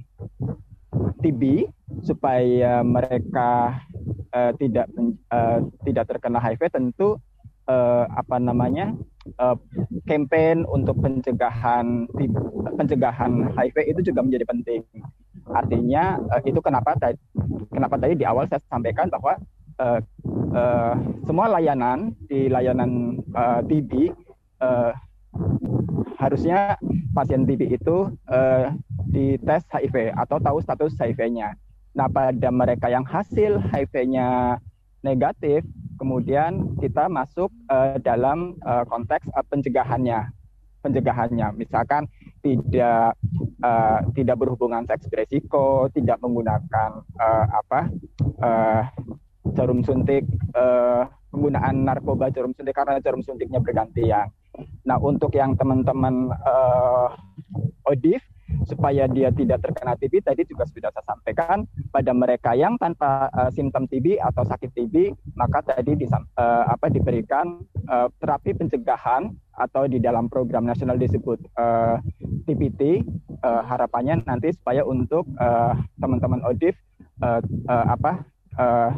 [1.20, 1.68] TB
[2.06, 3.84] supaya mereka
[4.32, 4.88] uh, tidak
[5.34, 7.20] uh, tidak terkena HIV tentu
[7.68, 8.96] uh, apa namanya
[9.38, 9.58] uh,
[10.66, 12.10] untuk pencegahan
[12.78, 14.82] pencegahan HIV itu juga menjadi penting.
[15.50, 17.18] Artinya uh, itu kenapa tadi
[17.70, 19.38] kenapa tadi di awal saya sampaikan bahwa
[19.78, 20.00] uh,
[20.54, 20.94] uh,
[21.26, 24.14] semua layanan di layanan uh, TB
[24.62, 24.92] uh,
[26.20, 26.76] harusnya
[27.16, 28.66] pasien TB itu uh,
[29.10, 31.56] dites HIV atau tahu status HIV-nya.
[31.98, 34.60] Nah, pada mereka yang hasil HIV-nya
[35.02, 35.66] negatif,
[36.00, 40.32] kemudian kita masuk uh, dalam uh, konteks uh, pencegahannya.
[40.80, 41.60] Pencegahannya.
[41.60, 42.08] Misalkan
[42.40, 43.20] tidak
[43.60, 47.80] uh, tidak berhubungan seks beresiko tidak menggunakan uh, apa
[48.40, 48.82] uh,
[49.60, 50.24] jarum suntik
[50.56, 51.04] uh,
[51.36, 54.32] penggunaan narkoba jarum suntik karena jarum suntiknya bergantian.
[54.88, 57.12] Nah untuk yang teman-teman uh,
[57.84, 58.24] ODIF
[58.66, 63.50] supaya dia tidak terkena TB tadi juga sudah saya sampaikan pada mereka yang tanpa uh,
[63.54, 64.96] simptom TB atau sakit TB
[65.38, 70.96] maka tadi di, uh, eh, apa diberikan uh, terapi pencegahan atau di dalam program nasional
[70.96, 72.00] disebut uh,
[72.48, 73.04] TPT
[73.44, 76.76] uh, harapannya nanti supaya untuk teman teman-teman ODIF
[77.24, 78.12] uh, uh, apa
[78.60, 78.92] uh,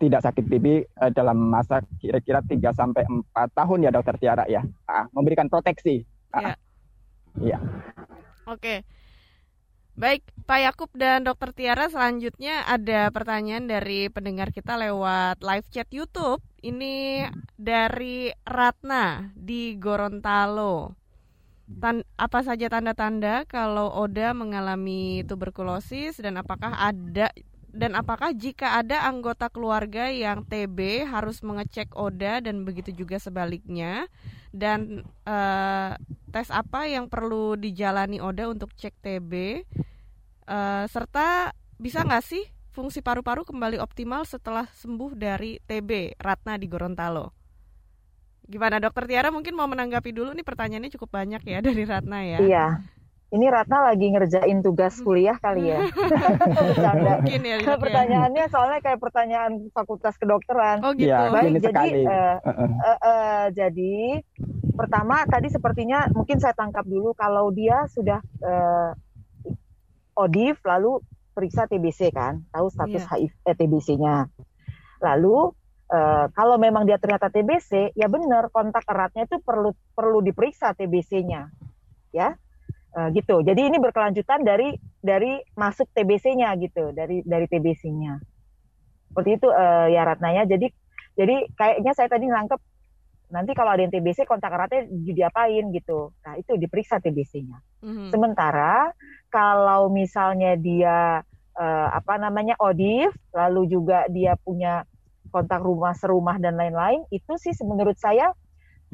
[0.00, 4.64] tidak sakit TB uh, dalam masa kira-kira 3 sampai 4 tahun ya Dokter Tiara ya.
[4.88, 6.08] Uh, memberikan proteksi.
[6.32, 6.56] Uh,
[7.38, 7.58] Iya.
[8.48, 8.86] Oke.
[10.00, 15.90] Baik, Pak Yakub dan Dokter Tiara, selanjutnya ada pertanyaan dari pendengar kita lewat live chat
[15.92, 16.40] YouTube.
[16.64, 20.96] Ini dari Ratna di Gorontalo.
[21.68, 27.30] Tan apa saja tanda-tanda kalau Oda mengalami tuberkulosis dan apakah ada
[27.70, 34.10] dan apakah jika ada anggota keluarga yang TB harus mengecek ODA dan begitu juga sebaliknya
[34.50, 35.94] dan uh,
[36.34, 39.32] tes apa yang perlu dijalani ODA untuk cek TB
[40.46, 46.66] uh, serta bisa nggak sih fungsi paru-paru kembali optimal setelah sembuh dari TB Ratna di
[46.70, 47.34] Gorontalo?
[48.50, 49.30] Gimana dokter Tiara?
[49.30, 52.38] Mungkin mau menanggapi dulu nih pertanyaannya cukup banyak ya dari Ratna ya.
[52.42, 52.66] Iya
[53.30, 55.86] ini Ratna lagi ngerjain tugas kuliah kali ya.
[56.74, 57.22] Bercanda.
[57.22, 57.78] Mungkin ya, ya.
[57.78, 60.82] Pertanyaannya soalnya kayak pertanyaan fakultas kedokteran.
[60.82, 61.14] Oh gitu.
[61.14, 64.26] Ya, Baik, jadi uh, uh, uh, uh, jadi
[64.74, 68.90] pertama tadi sepertinya mungkin saya tangkap dulu kalau dia sudah uh,
[70.18, 70.98] ODIF lalu
[71.30, 73.14] periksa TBC kan, tahu status yeah.
[73.14, 74.16] HIV eh, TBC-nya.
[75.06, 75.54] Lalu
[75.94, 81.46] uh, kalau memang dia ternyata TBC, ya benar kontak eratnya itu perlu perlu diperiksa TBC-nya.
[82.10, 82.34] Ya
[82.90, 83.38] Uh, gitu.
[83.46, 88.18] Jadi ini berkelanjutan dari dari masuk TBC-nya gitu, dari dari TBC-nya.
[89.14, 90.42] Seperti itu uh, ya Ratnanya.
[90.50, 90.66] Jadi
[91.14, 92.58] jadi kayaknya saya tadi nangkep
[93.30, 96.10] nanti kalau ada yang TBC kontak eratnya diapain gitu.
[96.26, 97.58] Nah, itu diperiksa TBC-nya.
[97.86, 98.08] Mm-hmm.
[98.10, 98.90] Sementara
[99.30, 101.22] kalau misalnya dia
[101.54, 104.82] uh, apa namanya ODIF, lalu juga dia punya
[105.30, 108.34] kontak rumah serumah dan lain-lain, itu sih menurut saya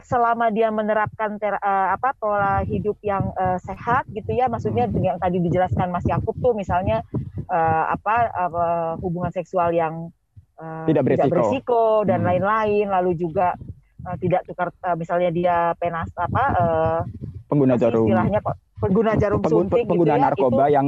[0.05, 5.17] selama dia menerapkan ter, uh, apa pola hidup yang uh, sehat gitu ya maksudnya yang
[5.17, 7.01] tadi dijelaskan Mas Yakub tuh misalnya
[7.49, 10.13] uh, apa uh, hubungan seksual yang
[10.61, 12.29] uh, tidak berisiko, tidak berisiko dan hmm.
[12.29, 12.87] lain-lain.
[12.93, 13.57] Lalu juga
[14.05, 17.01] uh, tidak tukar uh, misalnya dia penas apa uh,
[17.49, 18.41] pengguna jarum istilahnya
[18.77, 20.87] pengguna jarum Penggun, suntik pengguna gitu ya, narkoba itu, yang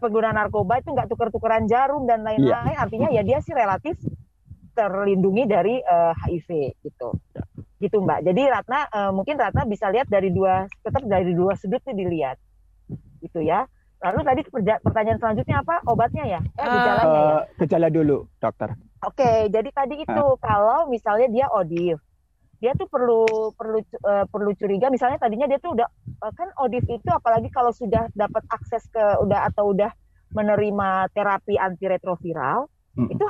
[0.00, 2.72] pengguna narkoba itu nggak tukar-tukaran jarum dan lain-lain.
[2.72, 2.80] Yeah.
[2.80, 4.00] Artinya ya dia sih relatif
[4.76, 7.16] terlindungi dari uh, HIV gitu.
[7.36, 7.44] Ya.
[7.76, 8.24] Gitu Mbak.
[8.24, 12.40] Jadi Ratna uh, mungkin Ratna bisa lihat dari dua tetap dari dua sudut itu dilihat.
[13.20, 13.68] Gitu ya.
[14.04, 14.40] Lalu tadi
[14.84, 15.80] pertanyaan selanjutnya apa?
[15.88, 16.40] Obatnya ya?
[16.44, 17.36] Eh, gejalanya uh, ya?
[17.64, 18.76] Gejala dulu, dokter.
[19.04, 20.36] Oke, okay, jadi tadi itu uh.
[20.36, 21.96] kalau misalnya dia odif,
[22.60, 25.88] dia tuh perlu perlu uh, perlu curiga misalnya tadinya dia tuh udah
[26.24, 29.92] uh, kan odif itu apalagi kalau sudah dapat akses ke udah atau udah
[30.32, 33.12] menerima terapi antiretroviral hmm.
[33.12, 33.24] itu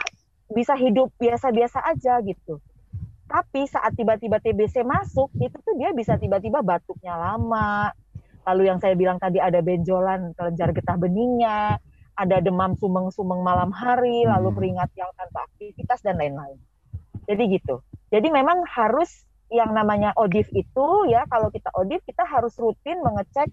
[0.55, 2.63] bisa hidup biasa-biasa aja gitu.
[3.27, 7.91] Tapi saat tiba-tiba TBC masuk, itu tuh dia bisa tiba-tiba batuknya lama.
[8.47, 11.83] Lalu yang saya bilang tadi ada benjolan kelenjar getah beningnya,
[12.15, 14.57] ada demam sumeng-sumeng malam hari, lalu hmm.
[14.57, 16.57] keringat yang tanpa aktivitas dan lain-lain.
[17.27, 17.83] Jadi gitu.
[18.15, 23.47] Jadi memang harus yang namanya ODIF itu ya kalau kita ODIF kita harus rutin mengecek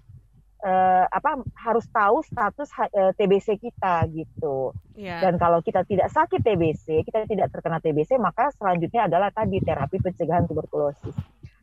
[0.63, 4.71] uh, apa harus tahu status uh, eh, TBC kita gitu.
[4.95, 5.19] Yeah.
[5.19, 9.99] Dan kalau kita tidak sakit TBC, kita tidak terkena TBC, maka selanjutnya adalah tadi terapi
[9.99, 11.13] pencegahan tuberkulosis.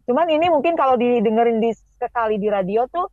[0.04, 3.08] Cuman ini mungkin kalau didengerin di sekali di radio tuh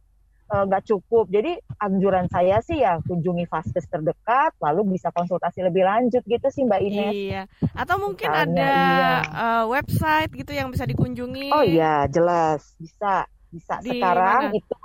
[0.50, 1.30] eh, nggak uh, cukup.
[1.32, 6.68] Jadi anjuran saya sih ya kunjungi vaskes terdekat, lalu bisa konsultasi lebih lanjut gitu sih
[6.68, 7.16] Mbak Ines.
[7.16, 7.42] Iya.
[7.78, 9.14] Atau mungkin Misalnya, ada iya.
[9.32, 11.54] uh, website gitu yang bisa dikunjungi.
[11.54, 14.60] Oh iya, jelas bisa bisa di sekarang mana?
[14.60, 14.76] itu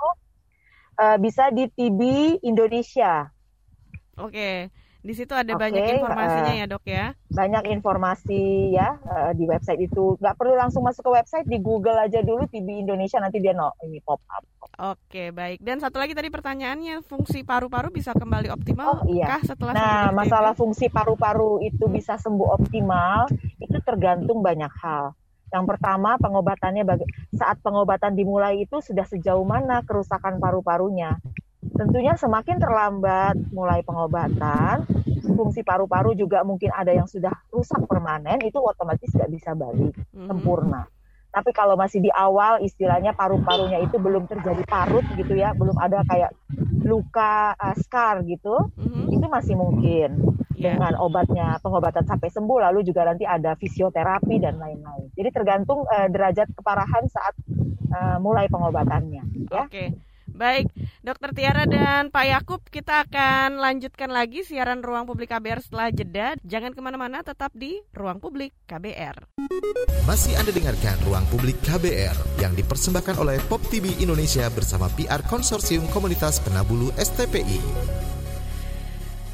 [0.98, 2.00] uh, bisa di TB
[2.44, 3.28] Indonesia.
[4.18, 4.68] Oke.
[5.02, 7.06] Di situ ada okay, banyak informasinya uh, ya dok ya.
[7.26, 10.14] Banyak informasi ya uh, di website itu.
[10.22, 13.74] Nggak perlu langsung masuk ke website, di Google aja dulu TB Indonesia nanti dia no
[13.82, 14.46] ini pop up.
[14.78, 15.58] Oke baik.
[15.58, 19.02] Dan satu lagi tadi pertanyaannya fungsi paru-paru bisa kembali optimal?
[19.02, 19.42] Oh iya.
[19.42, 23.26] setelah nah masalah fungsi paru-paru itu bisa sembuh optimal
[23.58, 25.18] itu tergantung banyak hal.
[25.52, 27.04] Yang pertama pengobatannya bagi,
[27.36, 31.20] saat pengobatan dimulai itu sudah sejauh mana kerusakan paru-parunya.
[31.76, 34.88] Tentunya semakin terlambat mulai pengobatan,
[35.36, 40.26] fungsi paru-paru juga mungkin ada yang sudah rusak permanen, itu otomatis tidak bisa balik mm-hmm.
[40.26, 40.88] sempurna.
[41.32, 46.04] Tapi kalau masih di awal istilahnya paru-parunya itu belum terjadi parut gitu ya, belum ada
[46.04, 46.32] kayak
[46.84, 49.16] luka uh, scar gitu, mm-hmm.
[49.16, 50.10] itu masih mungkin
[50.62, 50.78] yeah.
[50.78, 55.10] dengan obatnya pengobatan sampai sembuh lalu juga nanti ada fisioterapi dan lain-lain.
[55.18, 57.34] Jadi tergantung uh, derajat keparahan saat
[57.90, 59.24] uh, mulai pengobatannya ya.
[59.66, 59.68] Oke.
[59.68, 59.88] Okay.
[60.32, 60.72] Baik,
[61.04, 66.34] Dokter Tiara dan Pak Yakub, kita akan lanjutkan lagi siaran Ruang Publik KBR setelah jeda.
[66.40, 69.28] Jangan ke mana-mana, tetap di Ruang Publik KBR.
[70.08, 75.84] Masih Anda dengarkan Ruang Publik KBR yang dipersembahkan oleh Pop TV Indonesia bersama PR Konsorsium
[75.92, 78.01] Komunitas Penabulu STPI.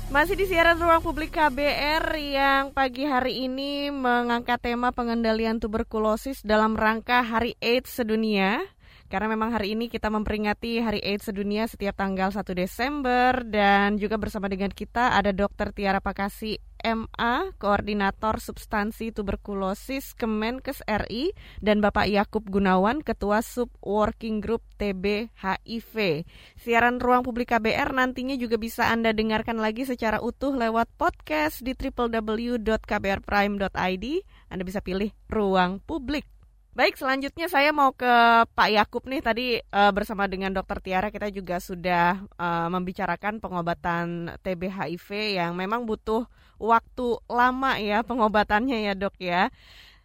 [0.08, 6.80] Masih di siaran ruang publik KBR yang pagi hari ini mengangkat tema pengendalian tuberkulosis dalam
[6.80, 8.64] rangka Hari AIDS sedunia.
[9.12, 14.16] Karena memang hari ini kita memperingati Hari AIDS sedunia setiap tanggal 1 Desember dan juga
[14.16, 15.76] bersama dengan kita ada Dr.
[15.76, 24.38] Tiara Pakasi MA, Koordinator Substansi Tuberkulosis Kemenkes RI dan Bapak Yakub Gunawan, Ketua Sub Working
[24.38, 26.22] Group TB HIV.
[26.54, 31.74] Siaran Ruang Publik KBR nantinya juga bisa Anda dengarkan lagi secara utuh lewat podcast di
[31.74, 34.06] www.kbrprime.id.
[34.48, 36.37] Anda bisa pilih Ruang Publik.
[36.78, 38.06] Baik, selanjutnya saya mau ke
[38.54, 39.18] Pak Yakub nih.
[39.18, 45.58] Tadi uh, bersama dengan Dokter Tiara kita juga sudah uh, membicarakan pengobatan TB HIV yang
[45.58, 49.50] memang butuh waktu lama ya pengobatannya ya dok ya.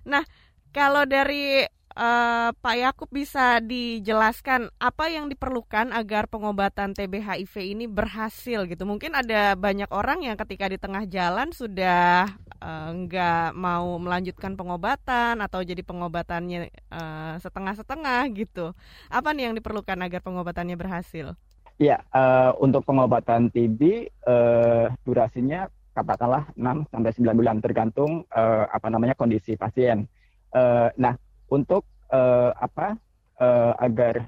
[0.02, 0.26] Nah,
[0.74, 1.62] kalau dari
[1.94, 8.84] uh, Pak Yakub bisa dijelaskan apa yang diperlukan agar pengobatan TB HIV ini berhasil gitu.
[8.86, 12.30] Mungkin ada banyak orang yang ketika di tengah jalan sudah
[12.62, 18.74] uh, nggak mau melanjutkan pengobatan atau jadi pengobatannya uh, setengah-setengah gitu.
[19.10, 21.38] Apa nih yang diperlukan agar pengobatannya berhasil?
[21.82, 28.90] Ya, uh, untuk pengobatan TB uh, durasinya katakanlah 6 sampai 9 bulan tergantung uh, apa
[28.90, 30.06] namanya kondisi pasien.
[30.54, 31.18] Uh, nah,
[31.54, 32.98] untuk uh, apa
[33.38, 34.26] uh, agar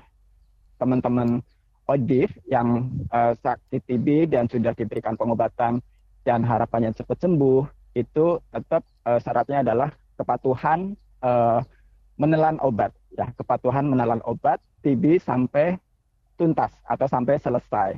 [0.77, 1.41] teman-teman
[1.89, 5.81] ODIF yang uh, sakit TB dan sudah diberikan pengobatan
[6.21, 7.65] dan harapannya cepat sembuh
[7.97, 10.93] itu tetap uh, syaratnya adalah kepatuhan
[11.25, 11.65] uh,
[12.21, 15.77] menelan obat ya kepatuhan menelan obat TB sampai
[16.35, 17.97] tuntas atau sampai selesai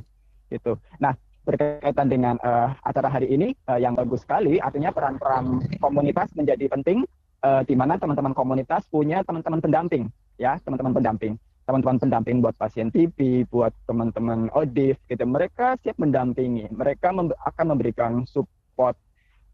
[0.53, 0.77] itu.
[1.01, 1.15] Nah
[1.47, 7.07] berkaitan dengan uh, acara hari ini uh, yang bagus sekali artinya peran-peran komunitas menjadi penting
[7.43, 11.34] uh, di mana teman-teman komunitas punya teman-teman pendamping, ya teman-teman pendamping,
[11.67, 15.23] teman-teman pendamping buat pasien TB, buat teman-teman ODIF, gitu.
[15.28, 18.95] Mereka siap mendampingi, mereka mem akan memberikan support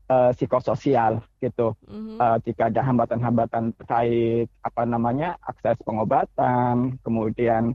[0.10, 1.74] uh, psikososial gitu.
[1.88, 2.17] Mm-hmm.
[2.19, 7.74] Uh, jika ada hambatan-hambatan terkait apa namanya akses pengobatan, kemudian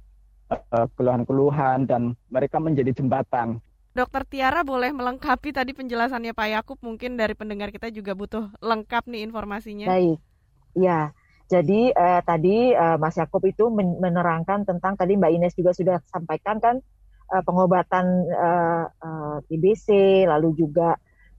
[0.52, 3.60] uh, keluhan-keluhan dan mereka menjadi jembatan.
[3.98, 9.10] Dokter Tiara boleh melengkapi tadi penjelasannya Pak Yakub mungkin dari pendengar kita juga butuh lengkap
[9.10, 9.90] nih informasinya.
[9.90, 10.22] Baik,
[10.78, 11.10] ya.
[11.50, 16.62] Jadi uh, tadi uh, Mas Yakub itu menerangkan tentang tadi Mbak Ines juga sudah sampaikan
[16.62, 16.78] kan
[17.34, 20.94] uh, pengobatan uh, uh, TBC lalu juga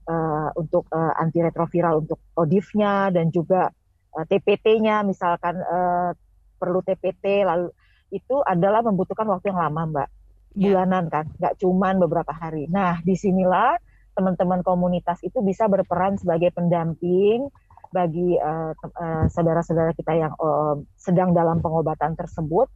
[0.09, 3.69] uh, untuk uh, antiretroviral untuk odifnya dan juga
[4.17, 6.11] uh, TPT-nya misalkan uh,
[6.57, 7.69] perlu TPT lalu
[8.09, 10.09] itu adalah membutuhkan waktu yang lama mbak.
[10.53, 12.65] Bulanan kan nggak cuman beberapa hari.
[12.69, 13.77] Nah di sinilah
[14.17, 17.47] teman-teman komunitas itu bisa berperan sebagai pendamping
[17.89, 22.69] bagi uh, uh, saudara-saudara kita yang uh, sedang dalam pengobatan tersebut.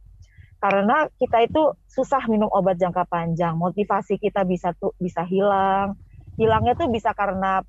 [0.58, 5.98] Karena kita itu susah minum obat jangka panjang motivasi kita bisa tuh bisa hilang.
[6.40, 7.60] Hilangnya tuh bisa karena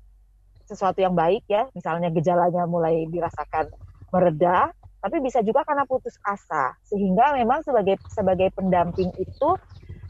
[0.66, 3.70] sesuatu yang baik ya misalnya gejalanya mulai dirasakan
[4.10, 6.74] mereda tapi bisa juga karena putus asa.
[6.82, 9.48] Sehingga memang sebagai sebagai pendamping itu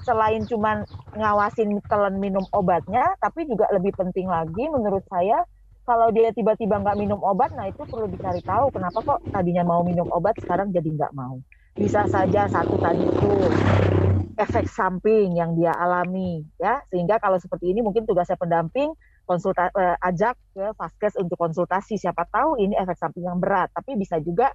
[0.06, 0.86] selain cuman
[1.18, 5.42] ngawasin telan minum obatnya tapi juga lebih penting lagi menurut saya
[5.86, 9.86] kalau dia tiba-tiba nggak minum obat, nah itu perlu dicari tahu kenapa kok tadinya mau
[9.86, 11.38] minum obat sekarang jadi nggak mau.
[11.78, 13.32] Bisa saja satu tadi itu
[14.34, 18.90] efek samping yang dia alami, ya sehingga kalau seperti ini mungkin tugasnya pendamping
[19.30, 21.94] konsulta eh, ajak ke vaskes untuk konsultasi.
[21.94, 24.50] Siapa tahu ini efek samping yang berat, tapi bisa juga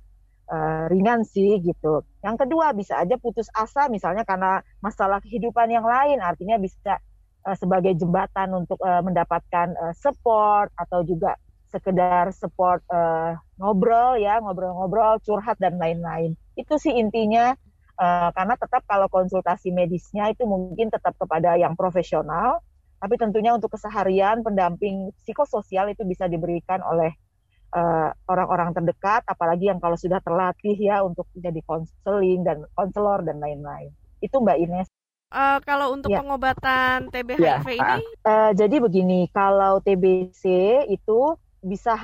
[0.52, 2.04] eh, ringan sih gitu.
[2.20, 7.00] Yang kedua bisa aja putus asa misalnya karena masalah kehidupan yang lain, artinya bisa
[7.46, 11.38] uh, sebagai jembatan untuk uh, mendapatkan uh, support atau juga
[11.72, 16.36] sekedar support uh, ngobrol ya ngobrol-ngobrol curhat dan lain-lain.
[16.60, 17.56] Itu sih intinya
[17.96, 22.60] uh, karena tetap kalau konsultasi medisnya itu mungkin tetap kepada yang profesional.
[23.02, 27.18] Tapi tentunya untuk keseharian pendamping psikososial itu bisa diberikan oleh
[28.28, 33.40] orang-orang uh, terdekat apalagi yang kalau sudah terlatih ya untuk jadi konseling dan konselor dan
[33.40, 34.88] lain-lain itu Mbak Ines
[35.32, 36.20] uh, kalau untuk ya.
[36.22, 37.64] pengobatan TB ya.
[37.64, 38.04] HIV ini?
[38.28, 40.44] Uh, jadi begini, kalau TBC
[40.92, 41.20] itu
[41.64, 41.96] bisa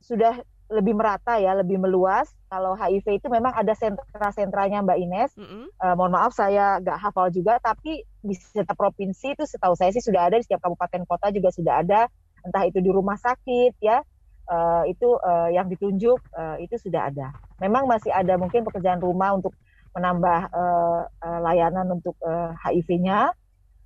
[0.00, 2.30] sudah lebih merata ya, lebih meluas.
[2.46, 5.30] Kalau HIV itu memang ada sentra-sentranya Mbak Ines.
[5.36, 5.64] Mm -hmm.
[5.82, 10.02] uh, mohon maaf saya nggak hafal juga, tapi di setiap provinsi itu setahu saya sih
[10.02, 12.06] sudah ada di setiap kabupaten kota juga sudah ada.
[12.40, 14.00] Entah itu di rumah sakit ya,
[14.50, 17.30] uh, itu uh, yang ditunjuk uh, itu sudah ada.
[17.62, 19.54] Memang masih ada mungkin pekerjaan rumah untuk
[19.94, 23.30] menambah uh, uh, layanan untuk uh, HIV-nya.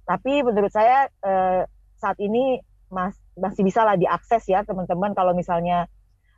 [0.04, 1.64] Tapi menurut saya uh,
[2.00, 2.60] saat ini
[2.92, 5.88] mas, masih bisa lah diakses ya teman-teman kalau misalnya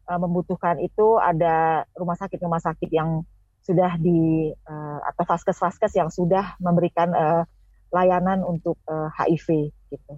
[0.07, 3.27] uh, membutuhkan itu ada rumah sakit rumah sakit yang
[3.67, 7.43] sudah di uh, atau vaskes-vaskes yang sudah memberikan uh,
[7.91, 10.13] layanan untuk uh, HIV gitu.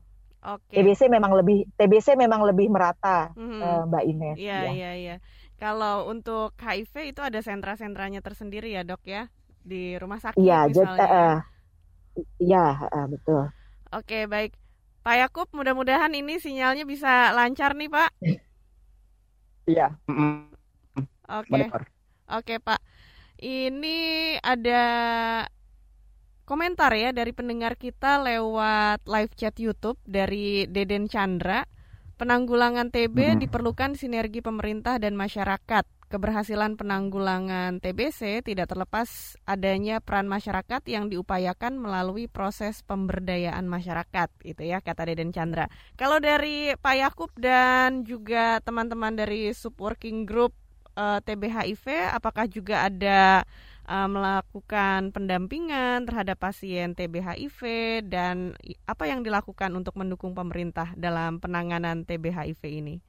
[0.49, 0.81] Okay.
[0.81, 3.61] TBC memang lebih TBC memang lebih merata mm-hmm.
[3.61, 4.37] uh, Mbak Ines.
[4.41, 5.17] Iya iya iya.
[5.59, 9.29] Kalau untuk HIV itu ada sentra-sentranya tersendiri ya dok ya?
[9.69, 11.05] di rumah sakit iya, misalnya.
[11.05, 11.37] uh,
[12.41, 13.43] iya, uh, betul.
[13.93, 14.57] Oke, baik.
[15.05, 18.11] Pak Yakub, mudah-mudahan ini sinyalnya bisa lancar nih, Pak.
[19.69, 19.93] Iya.
[21.29, 21.61] Oke.
[22.29, 22.81] Oke, Pak.
[23.39, 23.97] Ini
[24.43, 24.83] ada
[26.49, 31.69] komentar ya dari pendengar kita lewat live chat YouTube dari Deden Chandra.
[32.17, 33.39] Penanggulangan TB hmm.
[33.45, 41.77] diperlukan sinergi pemerintah dan masyarakat keberhasilan penanggulangan TBC tidak terlepas adanya peran masyarakat yang diupayakan
[41.77, 45.69] melalui proses pemberdayaan masyarakat itu ya kata Deden Chandra.
[46.01, 50.57] Kalau dari Pak Yakub dan juga teman-teman dari subworking group
[50.97, 53.45] uh, eh, TBHIV apakah juga ada
[53.89, 57.61] uh, melakukan pendampingan terhadap pasien TBHIV
[58.07, 58.53] dan
[58.85, 63.01] apa yang dilakukan untuk mendukung pemerintah dalam penanganan TBHIV ini?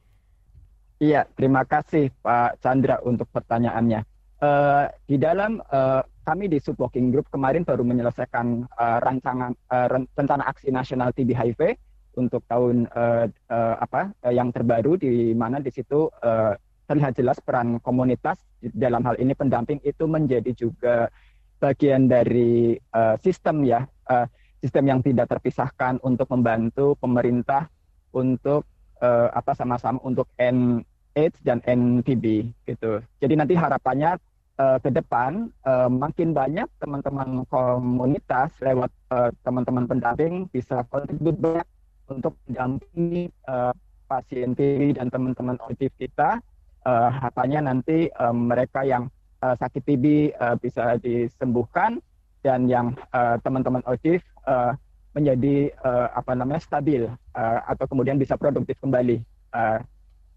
[0.99, 4.03] Iya, terima kasih Pak Chandra untuk pertanyaannya.
[4.39, 10.47] Uh, di dalam uh, kami di Subworking Group kemarin baru menyelesaikan uh, rancangan uh, rencana
[10.47, 11.75] aksi nasional TB HIV
[12.15, 16.55] untuk tahun uh, uh, apa uh, yang terbaru di mana di situ uh,
[16.89, 18.41] terlihat jelas peran komunitas
[18.73, 21.13] dalam hal ini pendamping itu menjadi juga
[21.61, 24.25] bagian dari uh, sistem ya uh,
[24.57, 27.69] sistem yang tidak terpisahkan untuk membantu pemerintah
[28.11, 28.65] untuk
[29.05, 30.81] uh, apa sama-sama untuk N
[31.13, 33.01] AIDS dan NTB gitu.
[33.21, 34.17] Jadi nanti harapannya
[34.59, 41.67] uh, ke depan uh, makin banyak teman-teman komunitas lewat uh, teman-teman pendamping bisa kontribut banyak
[42.09, 43.73] untuk mendampingi uh,
[44.09, 46.41] pasien TB dan teman-teman ODIF kita.
[46.89, 49.13] Uh, harapannya nanti uh, mereka yang
[49.45, 52.01] uh, sakit TB uh, bisa disembuhkan
[52.41, 54.73] dan yang uh, teman-teman ODIF uh,
[55.13, 57.05] menjadi uh, apa namanya stabil
[57.37, 59.21] uh, atau kemudian bisa produktif kembali
[59.53, 59.77] uh,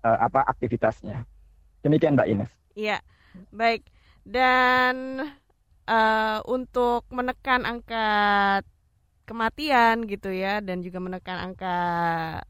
[0.04, 1.24] uh, apa aktivitasnya.
[1.80, 2.52] Demikian Mbak Ines.
[2.76, 3.00] Iya,
[3.48, 3.88] baik.
[4.28, 5.24] Dan
[5.88, 8.08] uh, untuk menekan angka
[9.22, 11.76] kematian gitu ya dan juga menekan angka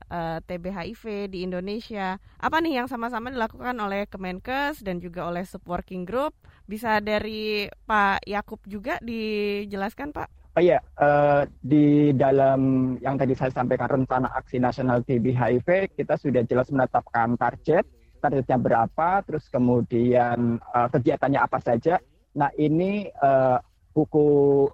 [0.08, 2.16] uh, TB HIV di Indonesia.
[2.40, 6.32] Apa nih yang sama-sama dilakukan oleh Kemenkes dan juga oleh Subworking Group?
[6.64, 10.28] Bisa dari Pak Yakub juga dijelaskan, Pak?
[10.52, 16.20] Oh iya, uh, di dalam yang tadi saya sampaikan rencana aksi nasional TB HIV kita
[16.20, 17.88] sudah jelas menetapkan target,
[18.20, 21.96] targetnya berapa, terus kemudian uh, kegiatannya apa saja.
[22.36, 23.56] Nah ini uh,
[23.96, 24.68] buku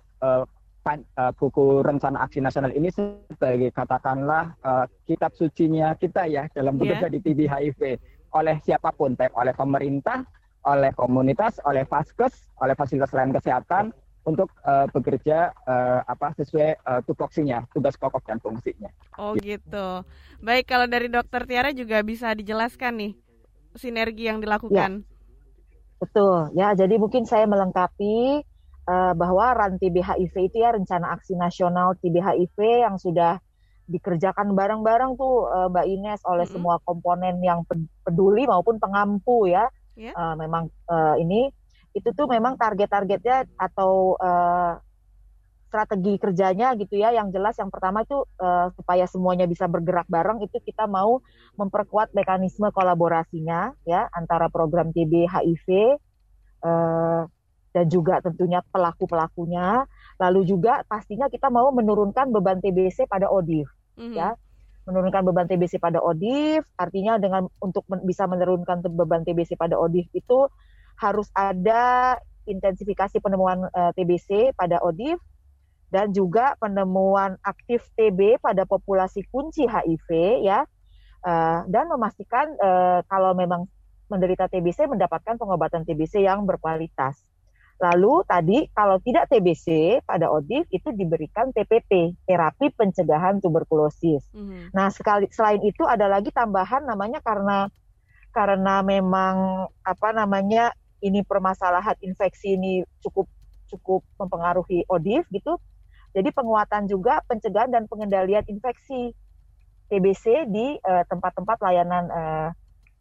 [0.97, 7.11] uh, buku rencana aksi nasional ini sebagai katakanlah uh, kitab sucinya kita ya dalam bekerja
[7.11, 7.15] yeah.
[7.15, 7.81] di TB HIV
[8.35, 10.25] oleh siapa pun, baik oleh pemerintah,
[10.69, 13.85] oleh komunitas, oleh vaskes, oleh fasilitas layanan kesehatan
[14.29, 18.93] untuk uh, bekerja uh, apa sesuai uh, tupoksinya, tugas pokok dan fungsinya.
[19.17, 20.05] Oh gitu.
[20.45, 23.13] Baik, kalau dari Dokter Tiara juga bisa dijelaskan nih
[23.73, 25.01] sinergi yang dilakukan.
[25.01, 25.07] Ya.
[25.99, 26.69] Betul, ya.
[26.77, 28.45] Jadi mungkin saya melengkapi
[28.89, 32.57] uh, bahwa RAN TB HIV itu ya rencana aksi nasional TB HIV
[32.89, 33.37] yang sudah
[33.89, 36.53] dikerjakan bareng-bareng tuh uh, Mbak Ines oleh mm -hmm.
[36.53, 37.65] semua komponen yang
[38.05, 39.69] peduli maupun pengampu ya.
[39.97, 40.13] Yeah.
[40.13, 40.13] Ya.
[40.15, 41.51] Uh, memang uh, ini
[41.97, 44.79] itu tuh memang target-targetnya atau uh,
[45.69, 50.41] strategi kerjanya gitu ya yang jelas yang pertama itu uh, supaya semuanya bisa bergerak bareng
[50.41, 51.21] itu kita mau
[51.61, 55.69] memperkuat mekanisme kolaborasinya ya antara program TB HIV
[56.65, 57.29] uh,
[57.73, 59.85] dan juga tentunya pelaku-pelakunya.
[60.19, 64.17] Lalu juga pastinya kita mau menurunkan beban TBC pada ODIF, mm-hmm.
[64.17, 64.35] ya.
[64.89, 70.09] Menurunkan beban TBC pada ODIF, artinya dengan untuk men- bisa menurunkan beban TBC pada ODIF
[70.17, 70.49] itu
[70.99, 72.17] harus ada
[72.49, 75.21] intensifikasi penemuan uh, eh, TBC pada ODIF
[75.93, 80.65] dan juga penemuan aktif TB pada populasi kunci HIV ya
[81.25, 83.69] uh, dan memastikan uh, kalau memang
[84.09, 87.21] menderita TBC mendapatkan pengobatan TBC yang berkualitas.
[87.79, 94.27] Lalu tadi kalau tidak TBC pada ODIF itu diberikan TPT, terapi pencegahan tuberkulosis.
[94.35, 94.75] Mm-hmm.
[94.75, 97.71] Nah, sekali selain itu ada lagi tambahan namanya karena
[98.35, 103.31] karena memang apa namanya ini permasalahan infeksi ini cukup
[103.71, 105.63] cukup mempengaruhi ODIF gitu.
[106.17, 109.15] Jadi penguatan juga pencegahan dan pengendalian infeksi
[109.87, 112.49] TBC di uh, tempat-tempat layanan uh,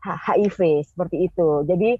[0.05, 1.65] eh, HIV seperti itu.
[1.65, 1.97] Jadi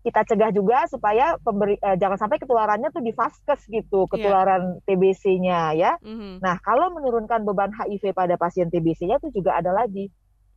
[0.00, 4.10] kita cegah juga supaya pemberi eh, jangan sampai ketularannya tuh di vaskes gitu, iya.
[4.10, 4.84] ketularan yeah.
[4.88, 5.92] TBC-nya ya.
[6.00, 6.40] Mm-hmm.
[6.40, 10.08] Nah, kalau menurunkan beban HIV pada pasien TBC-nya itu juga ada lagi.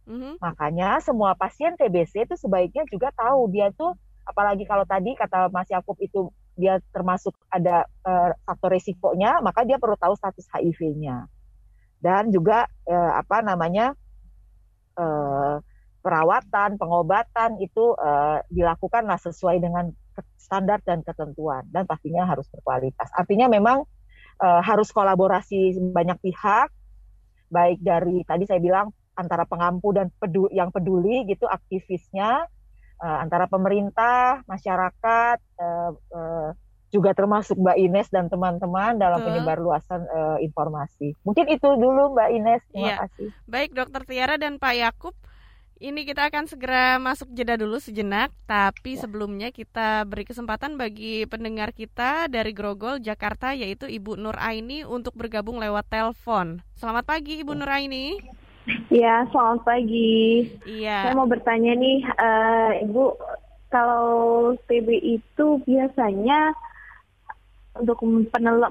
[0.08, 0.40] Mm-hmm.
[0.40, 5.68] Makanya semua pasien TBC itu sebaiknya juga tahu dia tuh apalagi kalau tadi kata Mas
[5.68, 11.28] Yakub itu dia termasuk ada uh, faktor resikonya, maka dia perlu tahu status HIV-nya.
[12.00, 13.96] Dan juga uh, apa namanya
[14.96, 15.60] uh,
[16.04, 19.90] perawatan, pengobatan itu uh, dilakukanlah sesuai dengan
[20.36, 23.10] standar dan ketentuan dan pastinya harus berkualitas.
[23.16, 23.88] Artinya memang
[24.44, 26.70] uh, harus kolaborasi banyak pihak,
[27.48, 32.46] baik dari tadi saya bilang antara pengampu dan peduli, yang peduli gitu aktivisnya,
[33.00, 36.50] uh, antara pemerintah, masyarakat, uh, uh,
[36.94, 39.26] juga termasuk Mbak Ines dan teman-teman dalam uh.
[39.26, 41.18] penyebar luasan uh, informasi.
[41.26, 42.62] Mungkin itu dulu Mbak Ines.
[42.70, 42.98] Terima iya.
[43.02, 43.30] kasih.
[43.50, 45.16] Baik Dokter Tiara dan Pak Yakub.
[45.82, 49.06] Ini kita akan segera masuk jeda dulu sejenak, tapi ya.
[49.06, 55.18] sebelumnya kita beri kesempatan bagi pendengar kita dari Grogol, Jakarta, yaitu Ibu Nur Aini untuk
[55.18, 56.62] bergabung lewat telepon.
[56.78, 58.22] Selamat pagi Ibu Nur Aini.
[58.94, 60.46] Ya, selamat pagi.
[60.64, 61.10] Iya.
[61.10, 63.04] Saya mau bertanya nih, uh, Ibu,
[63.74, 66.54] kalau TB itu biasanya
[67.82, 67.98] untuk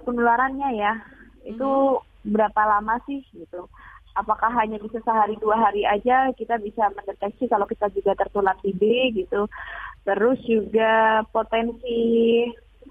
[0.06, 1.02] penularannya ya,
[1.44, 2.30] itu hmm.
[2.30, 3.66] berapa lama sih gitu?
[4.12, 8.82] Apakah hanya bisa sehari dua hari aja kita bisa mendeteksi kalau kita juga tertular TB
[9.16, 9.48] gitu.
[10.02, 12.42] Terus juga potensi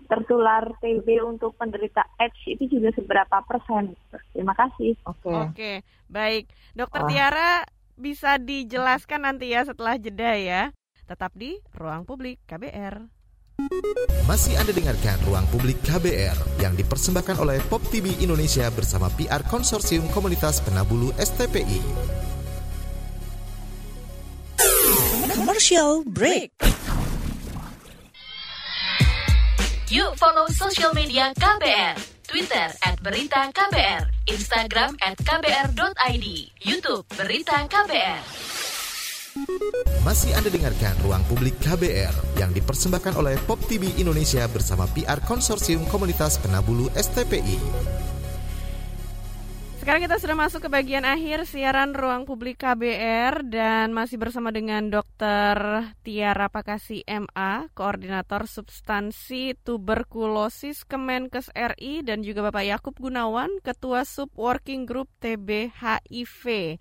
[0.07, 3.95] tertular TB untuk penderita AIDS itu juga seberapa persen?
[4.35, 4.95] Terima kasih.
[5.07, 5.23] Oke.
[5.23, 5.31] Okay.
[5.31, 5.75] Oke, okay,
[6.11, 6.43] baik.
[6.75, 7.07] Dokter ah.
[7.07, 7.51] Tiara
[7.95, 10.63] bisa dijelaskan nanti ya setelah jeda ya.
[11.07, 13.20] Tetap di Ruang Publik KBR.
[14.29, 20.07] Masih Anda dengarkan Ruang Publik KBR yang dipersembahkan oleh Pop TV Indonesia bersama PR Konsorsium
[20.15, 21.81] Komunitas Penabulu STPI.
[25.35, 26.55] Commercial break.
[29.91, 31.99] Yuk follow social media KBR.
[32.31, 36.27] Twitter at Berita KBR, Instagram at KBR.id,
[36.63, 38.23] Youtube Berita KBR.
[40.03, 45.87] Masih Anda dengarkan Ruang Publik KBR yang dipersembahkan oleh Pop TV Indonesia bersama PR Konsorsium
[45.87, 47.55] Komunitas Penabulu STPI.
[49.79, 54.91] Sekarang kita sudah masuk ke bagian akhir siaran Ruang Publik KBR dan masih bersama dengan
[54.91, 55.89] Dr.
[56.03, 64.29] Tiara Pakasi MA, Koordinator Substansi Tuberkulosis Kemenkes RI dan juga Bapak Yakub Gunawan, Ketua Sub
[64.35, 66.75] Working Group TB HIV.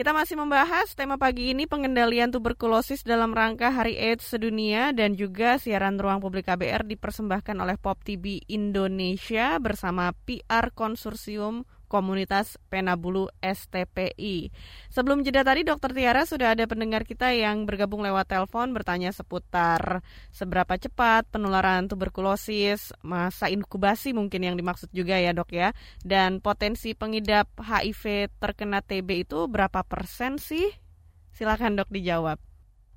[0.00, 5.60] Kita masih membahas tema pagi ini pengendalian tuberkulosis dalam rangka Hari AIDS sedunia dan juga
[5.60, 14.54] siaran Ruang Publik KBR dipersembahkan oleh Pop TV Indonesia bersama PR Konsorsium komunitas Penabulu STPI.
[14.94, 20.06] Sebelum jeda tadi Dokter Tiara sudah ada pendengar kita yang bergabung lewat telepon bertanya seputar
[20.30, 25.74] seberapa cepat penularan tuberkulosis, masa inkubasi mungkin yang dimaksud juga ya dok ya,
[26.06, 30.70] dan potensi pengidap HIV terkena TB itu berapa persen sih?
[31.34, 32.38] Silakan dok dijawab.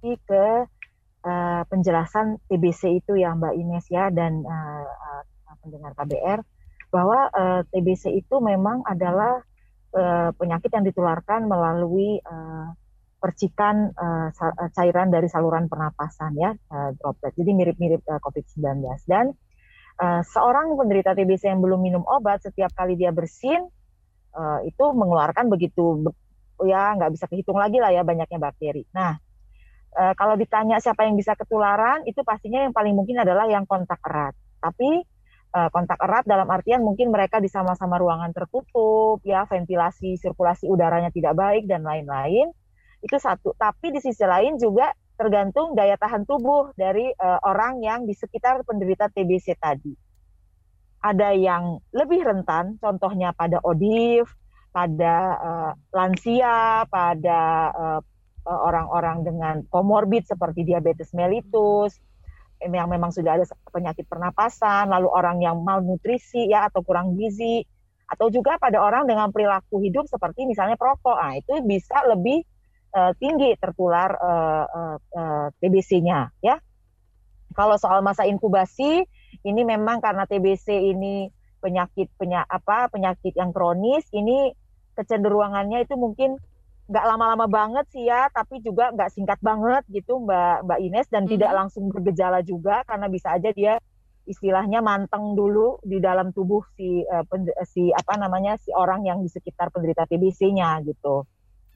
[0.03, 0.69] Ke
[1.25, 5.23] uh, penjelasan TBC itu ya Mbak Ines ya dan uh,
[5.63, 6.43] pendengar KBR
[6.93, 9.41] bahwa uh, eh, TBC itu memang adalah
[9.97, 12.69] uh, penyakit yang ditularkan melalui uh,
[13.17, 14.29] percikan uh,
[14.77, 17.33] cairan dari saluran pernapasan ya uh, droplet.
[17.33, 19.33] Jadi mirip-mirip uh, COVID-19 dan
[19.97, 23.65] uh, seorang penderita TBC yang belum minum obat setiap kali dia bersin
[24.37, 26.13] uh, itu mengeluarkan begitu
[26.61, 28.85] ya nggak bisa kehitung lagi lah ya banyaknya bakteri.
[28.93, 29.17] Nah
[29.97, 33.97] uh, kalau ditanya siapa yang bisa ketularan itu pastinya yang paling mungkin adalah yang kontak
[34.05, 34.37] erat.
[34.59, 35.12] Tapi
[35.53, 41.13] uh, kontak erat dalam artian mungkin mereka di sama-sama ruangan tertutup, ya ventilasi sirkulasi udaranya
[41.13, 42.49] tidak baik dan lain-lain.
[42.99, 43.53] Itu satu.
[43.53, 48.65] Tapi di sisi lain juga tergantung daya tahan tubuh dari uh, orang yang di sekitar
[48.65, 49.93] penderita TBC tadi.
[51.03, 54.31] Ada yang lebih rentan, contohnya pada ODIF,
[54.71, 57.39] pada uh, lansia, pada
[58.43, 61.95] orang-orang dengan komorbid seperti diabetes mellitus,
[62.61, 67.63] yang memang sudah ada penyakit pernapasan, lalu orang yang malnutrisi ya atau kurang gizi,
[68.07, 72.45] atau juga pada orang dengan perilaku hidup seperti misalnya perokok, nah, itu bisa lebih
[72.93, 76.61] uh, tinggi tertular uh, uh, uh, TBC-nya ya.
[77.53, 79.05] Kalau soal masa inkubasi,
[79.45, 81.29] ini memang karena TBC ini
[81.61, 84.51] penyakit penya, apa penyakit yang kronis, ini
[84.97, 86.37] kecenderungannya itu mungkin
[86.83, 91.23] nggak lama-lama banget sih ya, tapi juga nggak singkat banget gitu Mbak Mbak Ines dan
[91.23, 91.33] mm -hmm.
[91.39, 93.79] tidak langsung bergejala juga karena bisa aja dia
[94.23, 97.23] istilahnya manteng dulu di dalam tubuh si uh,
[97.67, 101.27] si apa namanya si orang yang di sekitar penderita TBC-nya gitu.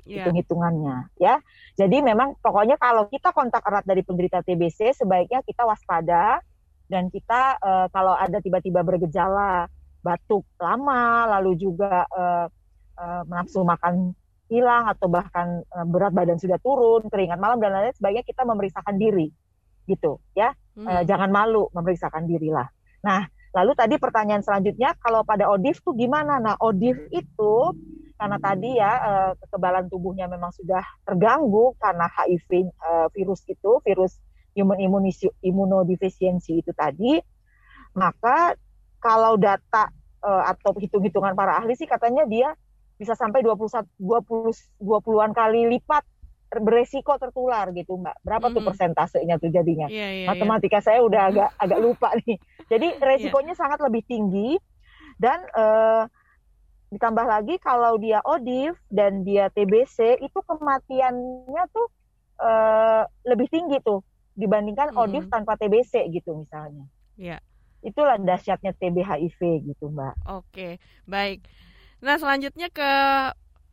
[0.07, 0.23] Yeah.
[0.23, 1.43] hitung-hitungannya ya.
[1.75, 6.39] Jadi memang pokoknya kalau kita kontak erat dari penderita TBC sebaiknya kita waspada
[6.87, 9.67] dan kita uh, kalau ada tiba-tiba bergejala
[9.99, 12.47] batuk lama lalu juga uh,
[12.95, 14.15] uh, menafsu makan
[14.47, 18.95] hilang atau bahkan uh, berat badan sudah turun, keringat malam dan lain-lain, sebaiknya kita memeriksakan
[18.95, 19.27] diri,
[19.87, 20.55] gitu ya.
[20.75, 20.87] Hmm.
[20.87, 22.67] Uh, jangan malu memeriksakan diri lah.
[23.03, 26.39] Nah, lalu tadi pertanyaan selanjutnya, kalau pada ODIF tuh gimana?
[26.39, 27.55] Nah, ODIF itu
[28.17, 34.17] karena tadi ya uh, kekebalan tubuhnya memang sudah terganggu karena HIV uh, virus itu, virus
[34.57, 34.81] human
[35.45, 37.21] immunodeficiency itu tadi,
[37.93, 38.57] maka
[38.97, 39.93] kalau data
[40.27, 42.51] atau hitung-hitungan para ahli sih katanya dia
[42.97, 46.03] bisa sampai 21 20 20-an kali lipat
[46.47, 48.23] beresiko tertular gitu Mbak.
[48.23, 48.55] Berapa mm -hmm.
[48.55, 49.87] tuh persentasenya tuh jadinya?
[49.91, 50.27] Yeah, yeah, iya.
[50.31, 50.85] Matematika yeah.
[50.85, 52.37] saya udah agak agak lupa nih.
[52.71, 53.03] Jadi iya.
[53.03, 53.59] resikonya yeah.
[53.59, 54.55] sangat lebih tinggi
[55.19, 56.07] dan uh,
[56.87, 61.87] ditambah lagi kalau dia ODIF dan dia TBC itu kematiannya tuh
[62.39, 63.99] uh, lebih tinggi tuh
[64.39, 65.01] dibandingkan mm.
[65.03, 66.87] ODIF tanpa TBC gitu misalnya.
[67.19, 67.37] Iya.
[67.37, 67.41] Yeah.
[67.83, 70.15] Itulah dahsyatnya TB HIV gitu Mbak.
[70.31, 71.45] Oke, baik.
[71.97, 72.91] Nah selanjutnya ke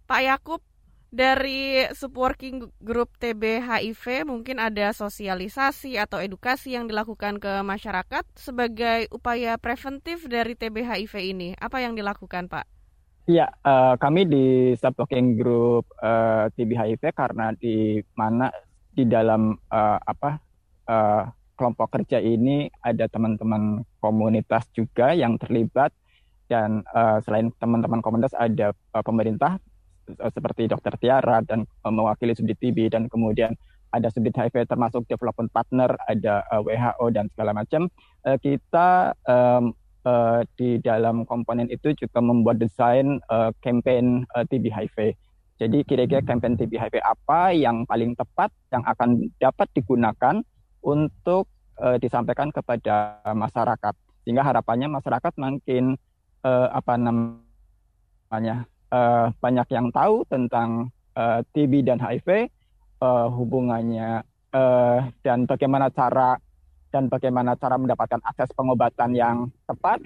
[0.09, 0.61] Pak Yakub
[1.15, 9.07] dari subworking group TB HIV mungkin ada sosialisasi atau edukasi yang dilakukan ke masyarakat sebagai
[9.15, 11.49] upaya preventif dari TB HIV ini.
[11.55, 12.67] Apa yang dilakukan, Pak?
[13.25, 14.47] Iya, uh, kami di
[14.77, 18.53] subworking group uh, TB HIV karena di mana
[18.93, 20.31] di dalam uh, apa
[20.91, 21.25] uh,
[21.57, 25.95] kelompok kerja ini ada teman-teman komunitas juga yang terlibat
[26.49, 29.57] dan uh, selain teman-teman komunitas ada uh, pemerintah
[30.21, 33.57] uh, seperti Dokter Tiara dan uh, mewakili subdit TB dan kemudian
[33.95, 37.87] ada subdit HIV termasuk development partner, ada uh, WHO dan segala macam.
[38.27, 39.71] Uh, kita um,
[40.03, 45.15] uh, di dalam komponen itu juga membuat desain uh, campaign uh, TB HIV.
[45.63, 50.43] Jadi kira-kira campaign TB HIV apa yang paling tepat yang akan dapat digunakan
[50.83, 51.47] untuk
[51.79, 53.95] uh, disampaikan kepada masyarakat.
[54.27, 55.95] Sehingga harapannya masyarakat makin
[56.45, 62.53] uh, apa namanya uh, banyak yang tahu tentang uh, eh, TB dan HIV
[63.03, 64.23] uh, hubungannya
[64.53, 66.39] uh, dan bagaimana cara
[66.95, 69.99] dan bagaimana cara mendapatkan akses pengobatan yang tepat,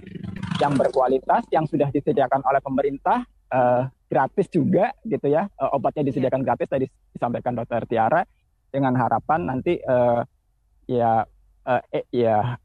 [0.57, 6.41] yang berkualitas, yang sudah disediakan oleh pemerintah uh, gratis juga gitu ya uh, obatnya disediakan
[6.41, 6.47] yeah.
[6.49, 8.25] gratis tadi disampaikan dokter Tiara
[8.73, 10.25] dengan harapan nanti uh,
[10.89, 11.29] ya
[11.69, 12.57] uh, eh, ya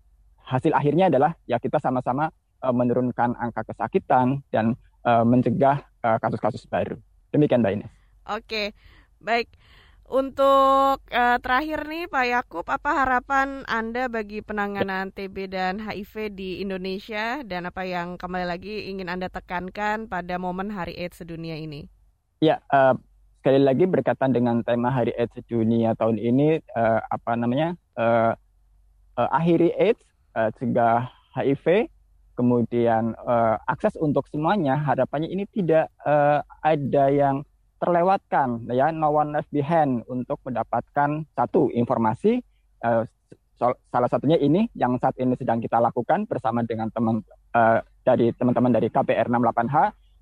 [0.47, 2.31] hasil akhirnya adalah ya kita sama-sama
[2.71, 6.95] menurunkan angka kesakitan dan uh, mencegah kasus-kasus uh, baru
[7.35, 7.91] demikian Mbak Ines.
[8.29, 8.71] Oke
[9.23, 9.51] baik
[10.03, 16.59] untuk uh, terakhir nih Pak Yakub, apa harapan Anda bagi penanganan TB dan HIV di
[16.59, 21.87] Indonesia dan apa yang kembali lagi ingin Anda tekankan pada momen Hari AIDS sedunia ini?
[22.43, 22.99] Ya, uh,
[23.39, 28.35] sekali lagi berkaitan dengan tema Hari AIDS sedunia tahun ini, uh, apa namanya, uh,
[29.15, 30.03] uh, akhiri AIDS,
[30.35, 31.87] uh, cegah HIV,
[32.33, 34.77] kemudian uh, akses untuk semuanya.
[34.77, 37.45] Harapannya ini tidak uh, ada yang
[37.83, 42.39] terlewatkan ya no one left behind untuk mendapatkan satu informasi
[42.79, 43.03] uh,
[43.91, 47.19] salah satunya ini yang saat ini sedang kita lakukan bersama dengan teman
[47.51, 49.75] uh, dari teman-teman dari KPR 68H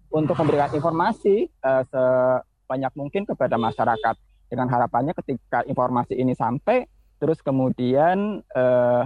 [0.09, 4.15] untuk memberikan informasi uh, sebanyak mungkin kepada masyarakat
[4.51, 6.89] dengan harapannya ketika informasi ini sampai
[7.21, 9.05] terus kemudian uh,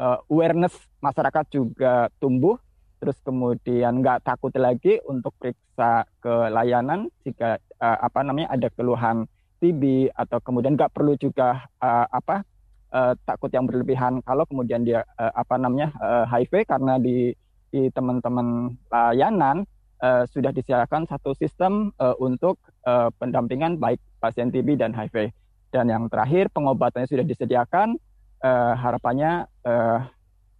[0.00, 0.72] uh, awareness
[1.04, 2.56] masyarakat juga tumbuh
[3.00, 9.24] terus kemudian nggak takut lagi untuk periksa ke layanan jika uh, apa namanya ada keluhan
[9.60, 12.44] TB atau kemudian nggak perlu juga uh, apa
[12.92, 17.32] uh, takut yang berlebihan kalau kemudian dia uh, apa namanya uh, HIV karena di
[17.70, 19.64] di teman-teman layanan
[20.04, 25.32] uh, sudah disiapkan satu sistem uh, untuk uh, pendampingan baik pasien TB dan HIV
[25.70, 27.96] dan yang terakhir pengobatannya sudah disediakan
[28.44, 30.04] uh, harapannya uh,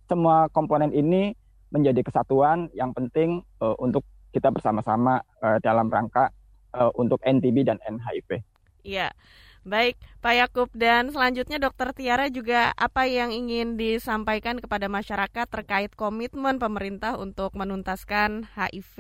[0.09, 1.37] semua komponen ini
[1.71, 4.03] menjadi kesatuan yang penting uh, untuk
[4.35, 6.31] kita bersama-sama uh, dalam rangka
[6.75, 8.43] uh, untuk NTB dan NHIV.
[8.83, 9.11] Iya.
[9.61, 15.93] Baik, Pak Yakub dan selanjutnya Dokter Tiara juga apa yang ingin disampaikan kepada masyarakat terkait
[15.93, 18.97] komitmen pemerintah untuk menuntaskan HIV,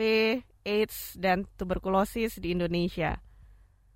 [0.68, 3.24] AIDS dan tuberkulosis di Indonesia.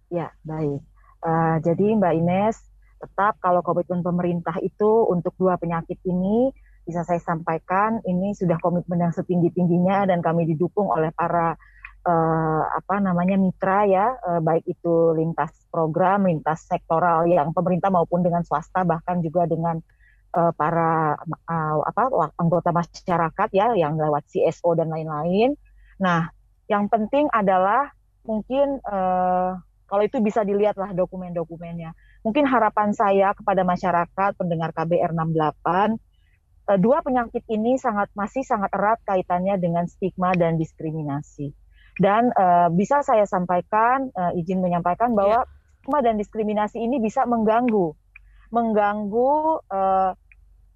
[0.08, 0.80] Ya, baik.
[1.20, 2.56] Uh, jadi Mbak Ines,
[3.04, 6.48] tetap kalau komitmen pemerintah itu untuk dua penyakit ini
[6.84, 11.56] bisa saya sampaikan ini sudah komitmen yang setinggi-tingginya dan kami didukung oleh para
[12.04, 18.20] uh, apa namanya mitra ya uh, baik itu lintas program, lintas sektoral yang pemerintah maupun
[18.20, 19.80] dengan swasta bahkan juga dengan
[20.36, 21.16] uh, para
[21.48, 25.56] uh, apa anggota masyarakat ya yang lewat CSO dan lain-lain.
[26.00, 26.28] Nah,
[26.68, 27.92] yang penting adalah
[28.24, 29.56] mungkin uh,
[29.88, 31.92] kalau itu bisa dilihatlah dokumen-dokumennya.
[32.24, 36.00] Mungkin harapan saya kepada masyarakat pendengar KBR 68
[36.68, 41.52] uh, dua penyakit ini sangat masih sangat erat kaitannya dengan stigma dan diskriminasi.
[41.94, 45.78] Dan uh, bisa saya sampaikan, uh, izin menyampaikan bahwa yeah.
[45.78, 47.94] stigma dan diskriminasi ini bisa mengganggu,
[48.50, 50.10] mengganggu uh,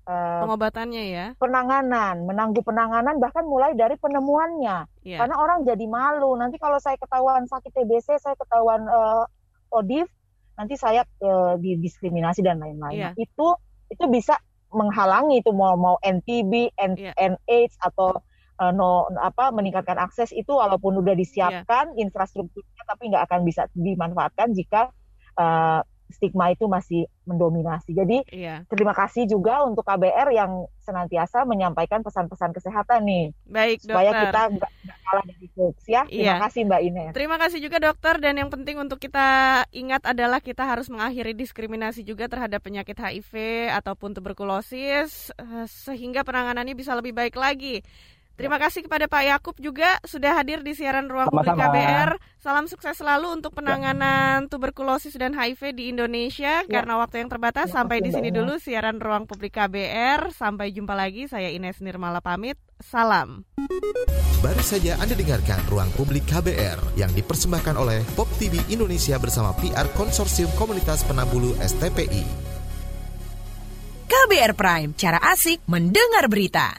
[0.07, 4.87] uh, pengobatannya ya, penanganan, menanggu penanganan bahkan mulai dari penemuannya.
[5.03, 5.19] Yeah.
[5.19, 6.39] Karena orang jadi malu.
[6.39, 9.27] Nanti kalau saya ketahuan sakit TBC, saya ketahuan uh,
[9.75, 10.07] ODIF,
[10.59, 13.15] nanti saya uh, didiskriminasi dan lain-lain.
[13.15, 13.15] Yeah.
[13.15, 13.55] Itu
[13.89, 14.35] itu bisa
[14.75, 17.15] menghalangi itu mau mau NTB, N, yeah.
[17.17, 18.21] NH atau
[18.61, 22.03] uh, no apa meningkatkan akses itu walaupun udah disiapkan yeah.
[22.05, 24.91] infrastrukturnya tapi nggak akan bisa dimanfaatkan jika
[25.39, 27.93] uh, stigma itu masih mendominasi.
[27.93, 28.65] Jadi iya.
[28.67, 33.27] terima kasih juga untuk KBR yang senantiasa menyampaikan pesan-pesan kesehatan nih.
[33.45, 34.25] Baik, supaya dokter.
[34.25, 34.73] kita nggak
[35.05, 36.03] kalah dari hoax ya.
[36.09, 36.35] Terima iya.
[36.41, 37.13] kasih Mbak Ines.
[37.13, 39.29] Terima kasih juga dokter dan yang penting untuk kita
[39.71, 43.33] ingat adalah kita harus mengakhiri diskriminasi juga terhadap penyakit HIV
[43.77, 47.85] ataupun tuberkulosis eh, sehingga penanganannya bisa lebih baik lagi.
[48.39, 52.23] Terima kasih kepada Pak Yakub juga sudah hadir di siaran Ruang Publik KBR.
[52.39, 54.49] Salam sukses selalu untuk penanganan ya.
[54.49, 56.63] tuberkulosis dan HIV di Indonesia.
[56.63, 56.71] Ya.
[56.71, 60.31] Karena waktu yang terbatas, ya, sampai di sini dulu siaran Ruang Publik KBR.
[60.31, 62.55] Sampai jumpa lagi, saya Ines Nirmala pamit.
[62.79, 63.43] Salam.
[64.39, 69.91] Baru saja Anda dengarkan Ruang Publik KBR yang dipersembahkan oleh Pop TV Indonesia bersama PR
[69.99, 72.23] Konsorsium Komunitas Penabulu STPI.
[74.07, 76.79] KBR Prime, cara asik mendengar berita.